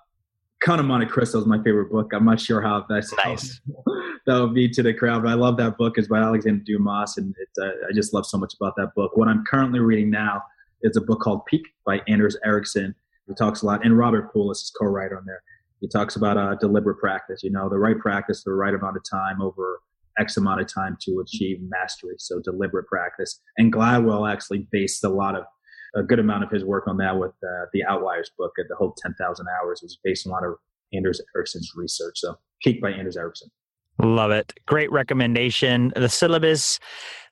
Count 0.61 0.81
of 0.81 0.87
Monte 0.87 1.07
Cristo 1.07 1.39
is 1.39 1.47
my 1.47 1.63
favorite 1.63 1.91
book. 1.91 2.13
I'm 2.13 2.25
not 2.25 2.41
sure 2.41 2.61
how 2.61 2.85
that's 2.89 3.15
nice. 3.25 3.61
that 4.27 4.41
would 4.41 4.55
be 4.55 4.69
to 4.71 4.83
the 4.83 4.93
crowd, 4.93 5.23
but 5.23 5.31
I 5.31 5.35
love 5.35 5.57
that 5.59 5.79
book. 5.79 5.99
It's 5.99 6.09
by 6.09 6.19
Alexander 6.19 6.63
Dumas, 6.65 7.17
and 7.17 7.35
it, 7.39 7.49
uh, 7.63 7.87
I 7.89 7.93
just 7.95 8.13
love 8.13 8.27
so 8.27 8.39
much 8.39 8.55
about 8.61 8.75
that 8.77 8.93
book. 8.97 9.17
What 9.17 9.29
I'm 9.29 9.45
currently 9.45 9.79
reading 9.79 10.11
now 10.11 10.43
is 10.83 10.97
a 10.97 11.01
book 11.01 11.21
called 11.21 11.47
Peak 11.47 11.63
by 11.87 12.01
Anders 12.09 12.37
Ericsson. 12.45 12.95
He 13.29 13.35
talks 13.35 13.63
a 13.63 13.67
lot, 13.67 13.85
and 13.85 13.97
Robert 13.97 14.33
Pool 14.33 14.51
is 14.51 14.73
co-writer 14.79 15.17
on 15.17 15.25
there 15.27 15.43
he 15.81 15.89
talks 15.89 16.17
about 16.17 16.37
uh, 16.37 16.55
deliberate 16.57 16.99
practice. 16.99 17.43
You 17.43 17.51
know, 17.51 17.69
the 17.69 17.79
right 17.79 17.99
practice, 17.99 18.43
the 18.45 18.53
right 18.53 18.75
amount 18.75 18.97
of 18.97 19.03
time 19.09 19.41
over 19.41 19.81
X 20.19 20.37
amount 20.37 20.61
of 20.61 20.73
time 20.73 20.97
to 21.03 21.21
achieve 21.21 21.59
mastery. 21.69 22.17
So 22.19 22.41
deliberate 22.41 22.87
practice. 22.87 23.41
And 23.57 23.73
Gladwell 23.73 24.31
actually 24.31 24.67
based 24.71 25.05
a 25.05 25.09
lot 25.09 25.37
of 25.37 25.45
a 25.95 26.03
good 26.03 26.19
amount 26.19 26.45
of 26.45 26.51
his 26.51 26.65
work 26.65 26.87
on 26.87 26.97
that 26.99 27.19
with 27.19 27.33
uh, 27.43 27.67
the 27.73 27.85
Outliers 27.85 28.31
book. 28.39 28.53
At 28.59 28.67
the 28.69 28.77
whole 28.77 28.95
10,000 28.97 29.47
hours 29.61 29.81
was 29.83 29.99
based 30.03 30.27
on 30.27 30.31
a 30.31 30.35
lot 30.35 30.45
of 30.45 30.55
Anders 30.93 31.21
Ericsson's 31.35 31.73
research. 31.77 32.19
So 32.19 32.37
Peak 32.63 32.81
by 32.81 32.91
Anders 32.91 33.17
Ericsson. 33.17 33.51
Love 34.01 34.31
it. 34.31 34.55
Great 34.67 34.93
recommendation. 34.93 35.93
The 35.97 36.09
syllabus, 36.09 36.79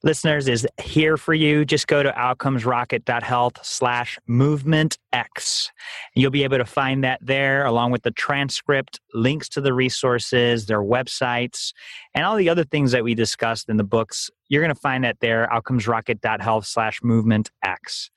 listeners, 0.02 0.48
is 0.48 0.66
here 0.82 1.16
for 1.16 1.32
you. 1.32 1.64
Just 1.64 1.86
go 1.86 2.02
to 2.02 2.10
outcomesrocket.health 2.10 3.64
slash 3.64 4.18
movement 4.26 4.98
X. 5.12 5.70
You'll 6.16 6.32
be 6.32 6.42
able 6.42 6.58
to 6.58 6.64
find 6.64 7.04
that 7.04 7.20
there 7.22 7.64
along 7.66 7.92
with 7.92 8.02
the 8.02 8.10
transcript, 8.10 8.98
links 9.14 9.48
to 9.50 9.60
the 9.60 9.72
resources, 9.72 10.66
their 10.66 10.82
websites, 10.82 11.72
and 12.14 12.24
all 12.24 12.34
the 12.34 12.48
other 12.48 12.64
things 12.64 12.90
that 12.90 13.04
we 13.04 13.14
discussed 13.14 13.68
in 13.68 13.76
the 13.76 13.84
books. 13.84 14.28
You're 14.48 14.62
going 14.62 14.74
to 14.74 14.80
find 14.80 15.04
that 15.04 15.20
there, 15.20 15.48
outcomesrocket.health 15.52 16.66
slash 16.66 16.98
movement 17.00 17.52
X. 17.64 18.10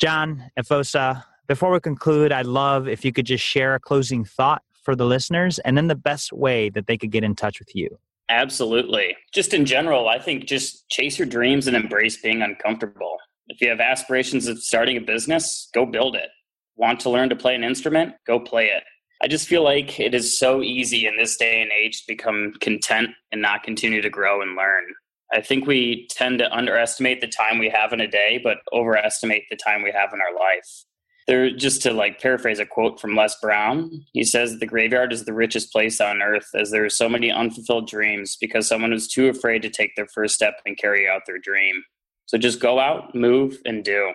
John 0.00 0.50
Efosa, 0.58 1.22
before 1.46 1.70
we 1.70 1.78
conclude, 1.78 2.32
I'd 2.32 2.46
love 2.46 2.88
if 2.88 3.04
you 3.04 3.12
could 3.12 3.26
just 3.26 3.44
share 3.44 3.74
a 3.74 3.80
closing 3.80 4.24
thought 4.24 4.62
for 4.82 4.96
the 4.96 5.04
listeners 5.04 5.58
and 5.58 5.76
then 5.76 5.88
the 5.88 5.94
best 5.94 6.32
way 6.32 6.70
that 6.70 6.86
they 6.86 6.96
could 6.96 7.10
get 7.10 7.22
in 7.22 7.34
touch 7.34 7.58
with 7.58 7.76
you. 7.76 7.98
Absolutely. 8.30 9.14
Just 9.34 9.52
in 9.52 9.66
general, 9.66 10.08
I 10.08 10.18
think 10.18 10.46
just 10.46 10.88
chase 10.88 11.18
your 11.18 11.26
dreams 11.26 11.66
and 11.66 11.76
embrace 11.76 12.16
being 12.16 12.40
uncomfortable. 12.40 13.18
If 13.48 13.60
you 13.60 13.68
have 13.68 13.80
aspirations 13.80 14.46
of 14.46 14.62
starting 14.62 14.96
a 14.96 15.02
business, 15.02 15.68
go 15.74 15.84
build 15.84 16.16
it. 16.16 16.30
Want 16.76 17.00
to 17.00 17.10
learn 17.10 17.28
to 17.28 17.36
play 17.36 17.54
an 17.54 17.64
instrument? 17.64 18.14
Go 18.26 18.40
play 18.40 18.66
it. 18.68 18.84
I 19.22 19.28
just 19.28 19.48
feel 19.48 19.62
like 19.62 20.00
it 20.00 20.14
is 20.14 20.38
so 20.38 20.62
easy 20.62 21.06
in 21.06 21.18
this 21.18 21.36
day 21.36 21.60
and 21.60 21.70
age 21.72 21.98
to 21.98 22.04
become 22.08 22.54
content 22.60 23.10
and 23.32 23.42
not 23.42 23.64
continue 23.64 24.00
to 24.00 24.08
grow 24.08 24.40
and 24.40 24.56
learn. 24.56 24.84
I 25.32 25.40
think 25.40 25.66
we 25.66 26.08
tend 26.10 26.38
to 26.40 26.52
underestimate 26.52 27.20
the 27.20 27.28
time 27.28 27.58
we 27.58 27.68
have 27.68 27.92
in 27.92 28.00
a 28.00 28.08
day, 28.08 28.40
but 28.42 28.58
overestimate 28.72 29.44
the 29.50 29.56
time 29.56 29.82
we 29.82 29.92
have 29.92 30.12
in 30.12 30.20
our 30.20 30.34
life 30.34 30.84
there 31.30 31.48
just 31.48 31.80
to 31.82 31.92
like 31.92 32.20
paraphrase 32.20 32.58
a 32.58 32.66
quote 32.66 33.00
from 33.00 33.14
Les 33.14 33.38
Brown, 33.40 34.04
he 34.12 34.24
says 34.24 34.58
the 34.58 34.66
graveyard 34.66 35.12
is 35.12 35.24
the 35.24 35.32
richest 35.32 35.70
place 35.70 36.00
on 36.00 36.22
earth 36.22 36.48
as 36.54 36.72
there 36.72 36.84
are 36.84 36.90
so 36.90 37.08
many 37.08 37.30
unfulfilled 37.30 37.86
dreams 37.86 38.36
because 38.40 38.66
someone 38.66 38.90
was 38.90 39.06
too 39.06 39.28
afraid 39.28 39.62
to 39.62 39.70
take 39.70 39.94
their 39.94 40.08
first 40.08 40.34
step 40.34 40.54
and 40.66 40.76
carry 40.76 41.08
out 41.08 41.22
their 41.28 41.38
dream. 41.38 41.84
So 42.26 42.36
just 42.36 42.58
go 42.58 42.80
out, 42.80 43.14
move, 43.14 43.58
and 43.64 43.84
do. 43.84 44.12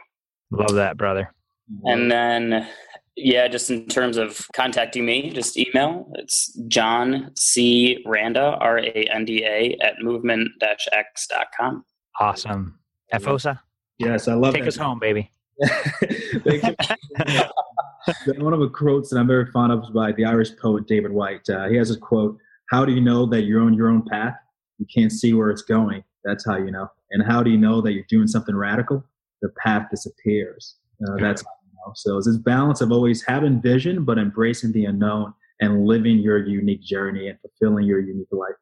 Love 0.52 0.74
that, 0.74 0.98
brother. 0.98 1.34
And 1.86 2.12
then, 2.12 2.68
yeah, 3.16 3.48
just 3.48 3.72
in 3.72 3.88
terms 3.88 4.18
of 4.18 4.48
contacting 4.54 5.06
me, 5.06 5.30
just 5.30 5.58
email. 5.58 6.12
It's 6.16 6.54
John 6.68 7.32
C. 7.36 8.04
Randa, 8.06 8.58
R 8.60 8.80
A 8.80 9.08
N 9.14 9.26
D 9.26 9.44
A, 9.46 9.78
at 9.82 9.96
movement 10.02 10.50
x.com. 10.62 11.86
Awesome. 12.20 12.80
FOSA? 13.14 13.60
Yes, 13.98 14.28
I 14.28 14.34
love 14.34 14.54
Take 14.54 14.68
us 14.68 14.76
home, 14.76 15.00
baby. 15.00 15.32
One 18.38 18.54
of 18.54 18.60
the 18.60 18.70
quotes 18.74 19.10
that 19.10 19.18
I'm 19.18 19.28
very 19.28 19.46
fond 19.52 19.72
of 19.72 19.84
is 19.84 19.90
by 19.90 20.12
the 20.12 20.26
Irish 20.26 20.56
poet 20.58 20.86
David 20.88 21.12
Whyte. 21.12 21.50
Uh, 21.50 21.70
he 21.70 21.78
has 21.78 21.92
a 21.92 21.98
quote: 21.98 22.38
"How 22.70 22.84
do 22.84 22.94
you 22.94 23.02
know 23.02 23.26
that 23.28 23.44
you're 23.44 23.62
on 23.62 23.74
your 23.74 23.90
own 23.90 24.04
path? 24.10 24.36
You 24.78 24.86
can't 24.94 25.12
see 25.12 25.34
where 25.34 25.50
it's 25.50 25.62
going. 25.62 26.04
That's 26.26 26.46
how 26.46 26.58
you 26.58 26.72
know. 26.72 26.88
And 27.12 27.26
how 27.26 27.42
do 27.42 27.50
you 27.50 27.58
know 27.58 27.82
that 27.82 27.94
you're 27.94 28.04
doing 28.10 28.28
something 28.28 28.56
radical? 28.56 29.04
The 29.42 29.50
path 29.64 29.88
disappears. 29.90 30.76
Uh, 31.08 31.16
that's 31.20 31.42
how 31.42 31.48
you 31.64 31.65
know. 31.86 31.92
So 31.96 32.18
it's 32.18 32.28
this 32.28 32.38
balance 32.38 32.82
of 32.82 32.92
always 32.92 33.24
having 33.24 33.62
vision, 33.62 34.04
but 34.04 34.18
embracing 34.18 34.72
the 34.72 34.86
unknown 34.86 35.34
and 35.62 35.86
living 35.86 36.20
your 36.20 36.46
unique 36.46 36.82
journey 36.82 37.28
and 37.28 37.38
fulfilling 37.40 37.86
your 37.86 38.00
unique 38.00 38.28
life. 38.32 38.56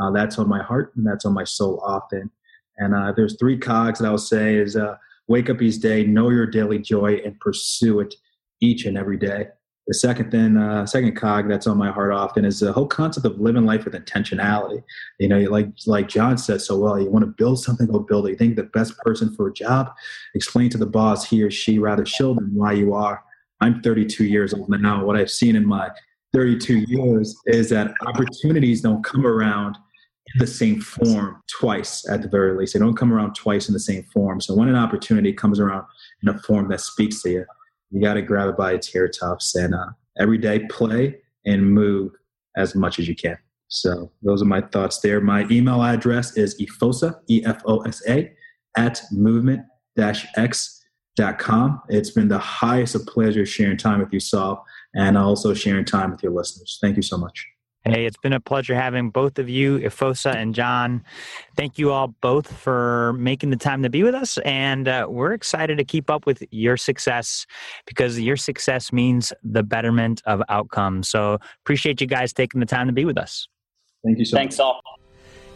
Uh, 0.00 0.10
that's 0.10 0.38
on 0.38 0.48
my 0.48 0.62
heart 0.62 0.92
and 0.96 1.06
that's 1.06 1.24
on 1.24 1.34
my 1.34 1.44
soul 1.44 1.82
often. 1.84 2.30
And 2.78 2.94
uh, 2.94 3.12
there's 3.14 3.36
three 3.38 3.58
cogs 3.58 3.98
that 3.98 4.06
I'll 4.06 4.18
say 4.18 4.56
is 4.56 4.76
uh, 4.76 4.96
wake 5.28 5.50
up 5.50 5.60
each 5.60 5.80
day, 5.80 6.04
know 6.04 6.30
your 6.30 6.46
daily 6.46 6.78
joy, 6.78 7.20
and 7.24 7.38
pursue 7.40 8.00
it 8.00 8.14
each 8.60 8.84
and 8.84 8.96
every 8.96 9.16
day. 9.16 9.48
The 9.90 9.94
second 9.94 10.30
thing, 10.30 10.56
uh, 10.56 10.86
second 10.86 11.16
cog 11.16 11.48
that's 11.48 11.66
on 11.66 11.76
my 11.76 11.90
heart 11.90 12.12
often 12.12 12.44
is 12.44 12.60
the 12.60 12.72
whole 12.72 12.86
concept 12.86 13.26
of 13.26 13.40
living 13.40 13.66
life 13.66 13.84
with 13.84 13.94
intentionality. 13.94 14.84
You 15.18 15.26
know, 15.26 15.40
like 15.50 15.66
like 15.84 16.06
John 16.06 16.38
said 16.38 16.60
so 16.60 16.78
well, 16.78 17.00
you 17.00 17.10
want 17.10 17.24
to 17.24 17.32
build 17.36 17.58
something, 17.60 17.88
go 17.88 17.98
build 17.98 18.28
it. 18.28 18.30
You 18.30 18.36
think 18.36 18.54
the 18.54 18.62
best 18.62 18.96
person 18.98 19.34
for 19.34 19.48
a 19.48 19.52
job, 19.52 19.92
explain 20.36 20.70
to 20.70 20.78
the 20.78 20.86
boss 20.86 21.28
he 21.28 21.42
or 21.42 21.50
she 21.50 21.80
rather 21.80 22.06
show 22.06 22.34
them 22.34 22.54
why 22.54 22.70
you 22.70 22.94
are. 22.94 23.24
I'm 23.60 23.82
32 23.82 24.26
years 24.26 24.54
old 24.54 24.68
now. 24.68 25.04
What 25.04 25.16
I've 25.16 25.28
seen 25.28 25.56
in 25.56 25.66
my 25.66 25.90
32 26.34 26.84
years 26.86 27.36
is 27.46 27.68
that 27.70 27.92
opportunities 28.06 28.82
don't 28.82 29.02
come 29.02 29.26
around 29.26 29.76
in 30.34 30.38
the 30.38 30.46
same 30.46 30.80
form 30.80 31.42
twice 31.58 32.08
at 32.08 32.22
the 32.22 32.28
very 32.28 32.56
least. 32.56 32.74
They 32.74 32.78
don't 32.78 32.96
come 32.96 33.12
around 33.12 33.34
twice 33.34 33.68
in 33.68 33.72
the 33.72 33.80
same 33.80 34.04
form. 34.04 34.40
So 34.40 34.54
when 34.54 34.68
an 34.68 34.76
opportunity 34.76 35.32
comes 35.32 35.58
around 35.58 35.84
in 36.22 36.28
a 36.28 36.38
form 36.38 36.68
that 36.68 36.80
speaks 36.80 37.22
to 37.22 37.30
you, 37.30 37.44
you 37.90 38.00
got 38.00 38.14
to 38.14 38.22
grab 38.22 38.48
it 38.48 38.56
by 38.56 38.72
its 38.72 38.90
hair 38.92 39.08
tufts 39.08 39.54
and 39.54 39.72
uh, 39.74 39.86
every 40.18 40.38
day 40.38 40.60
play 40.70 41.18
and 41.44 41.72
move 41.72 42.12
as 42.56 42.74
much 42.74 42.98
as 42.98 43.06
you 43.08 43.14
can. 43.14 43.36
So 43.68 44.10
those 44.22 44.42
are 44.42 44.46
my 44.46 44.60
thoughts 44.60 44.98
there. 45.00 45.20
My 45.20 45.46
email 45.50 45.82
address 45.82 46.36
is 46.36 46.60
efosa, 46.60 47.20
E-F-O-S-A, 47.28 48.32
at 48.76 49.00
movement-x.com. 49.12 51.82
It's 51.88 52.10
been 52.10 52.28
the 52.28 52.38
highest 52.38 52.96
of 52.96 53.06
pleasure 53.06 53.46
sharing 53.46 53.76
time 53.76 54.00
with 54.00 54.12
you, 54.12 54.20
Saul, 54.20 54.64
and 54.94 55.16
also 55.16 55.54
sharing 55.54 55.84
time 55.84 56.10
with 56.10 56.20
your 56.22 56.32
listeners. 56.32 56.78
Thank 56.80 56.96
you 56.96 57.02
so 57.02 57.16
much. 57.16 57.46
Hey, 57.84 58.04
it's 58.04 58.18
been 58.18 58.34
a 58.34 58.40
pleasure 58.40 58.74
having 58.74 59.08
both 59.08 59.38
of 59.38 59.48
you, 59.48 59.78
Efosa 59.78 60.34
and 60.34 60.54
John. 60.54 61.02
Thank 61.56 61.78
you 61.78 61.92
all 61.92 62.08
both 62.20 62.52
for 62.52 63.14
making 63.14 63.48
the 63.48 63.56
time 63.56 63.82
to 63.82 63.88
be 63.88 64.02
with 64.02 64.14
us. 64.14 64.36
And 64.44 64.86
uh, 64.86 65.06
we're 65.08 65.32
excited 65.32 65.78
to 65.78 65.84
keep 65.84 66.10
up 66.10 66.26
with 66.26 66.44
your 66.50 66.76
success 66.76 67.46
because 67.86 68.20
your 68.20 68.36
success 68.36 68.92
means 68.92 69.32
the 69.42 69.62
betterment 69.62 70.20
of 70.26 70.42
outcomes. 70.50 71.08
So 71.08 71.38
appreciate 71.64 72.02
you 72.02 72.06
guys 72.06 72.34
taking 72.34 72.60
the 72.60 72.66
time 72.66 72.86
to 72.86 72.92
be 72.92 73.06
with 73.06 73.16
us. 73.16 73.48
Thank 74.04 74.18
you 74.18 74.26
so 74.26 74.36
Thanks, 74.36 74.58
much. 74.58 74.64
all. 74.64 74.80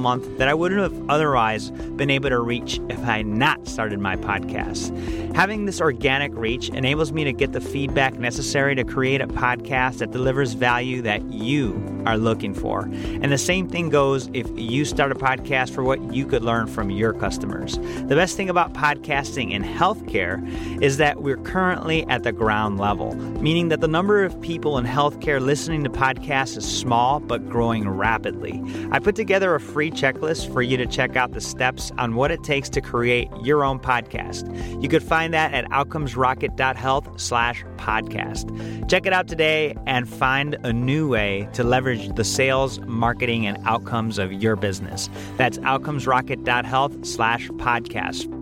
month 0.00 0.38
that 0.38 0.48
I 0.48 0.54
wouldn't 0.54 0.80
have 0.80 1.10
otherwise 1.10 1.70
been 1.70 2.10
able 2.10 2.30
to 2.30 2.40
reach 2.40 2.80
if 2.88 2.98
I 3.00 3.18
had 3.18 3.26
not 3.26 3.68
started 3.68 4.00
my 4.00 4.16
podcast. 4.16 4.96
Having 5.36 5.66
this 5.66 5.80
organic 5.80 6.34
reach 6.34 6.68
enables 6.70 7.12
me 7.12 7.24
to 7.24 7.32
get 7.32 7.52
the 7.52 7.60
feedback 7.60 8.18
necessary 8.18 8.74
to 8.74 8.84
create 8.84 9.20
a 9.20 9.26
podcast 9.26 9.98
that 9.98 10.10
delivers 10.10 10.54
value 10.54 11.02
that 11.02 11.22
you 11.30 11.74
are 12.06 12.16
looking 12.16 12.54
for. 12.54 12.82
And 12.82 13.32
the 13.32 13.38
same 13.38 13.68
thing 13.68 13.88
goes 13.88 14.28
if 14.32 14.48
you 14.54 14.84
start 14.84 15.12
a 15.12 15.14
podcast 15.14 15.70
for 15.70 15.82
what 15.82 16.14
you 16.14 16.26
could 16.26 16.42
learn 16.42 16.66
from 16.66 16.90
your 16.90 17.12
customers. 17.12 17.78
The 17.78 18.16
best 18.16 18.36
thing 18.36 18.50
about 18.50 18.72
podcasting 18.72 19.52
in 19.52 19.62
healthcare 19.62 20.40
is 20.82 20.96
that 20.96 21.22
we're 21.22 21.36
currently 21.38 22.06
at 22.08 22.22
the 22.22 22.32
ground 22.32 22.78
level, 22.78 23.14
meaning 23.40 23.68
that 23.68 23.80
the 23.80 23.88
number 23.88 24.24
of 24.24 24.40
people 24.40 24.78
in 24.78 24.84
healthcare 24.84 25.40
listening 25.40 25.84
to 25.84 25.90
podcasts 25.90 26.56
is 26.56 26.64
small 26.66 27.20
but 27.20 27.48
growing 27.48 27.88
rapidly. 27.88 28.62
I 28.90 28.98
put 28.98 29.16
together 29.16 29.54
a 29.54 29.60
free 29.60 29.90
checklist 29.90 30.52
for 30.52 30.62
you 30.62 30.76
to 30.76 30.86
check 30.86 31.16
out 31.16 31.32
the 31.32 31.40
steps 31.40 31.90
on 31.98 32.14
what 32.14 32.30
it 32.30 32.42
takes 32.42 32.68
to 32.70 32.80
create 32.80 33.28
your 33.42 33.64
own 33.64 33.78
podcast. 33.78 34.50
You 34.82 34.88
could 34.88 35.02
find 35.02 35.34
that 35.34 35.52
at 35.52 35.64
outcomesrocket.health 35.70 37.20
slash 37.20 37.64
podcast. 37.76 38.88
Check 38.88 39.06
it 39.06 39.12
out 39.12 39.28
today 39.28 39.74
and 39.86 40.08
find 40.08 40.56
a 40.62 40.72
new 40.72 41.08
way 41.08 41.48
to 41.52 41.64
leverage 41.90 42.14
the 42.16 42.24
sales, 42.24 42.80
marketing, 42.80 43.46
and 43.46 43.58
outcomes 43.66 44.18
of 44.18 44.32
your 44.32 44.56
business. 44.56 45.08
That's 45.36 45.58
outcomesrocket.health 45.58 47.04
slash 47.04 47.48
podcast. 47.50 48.39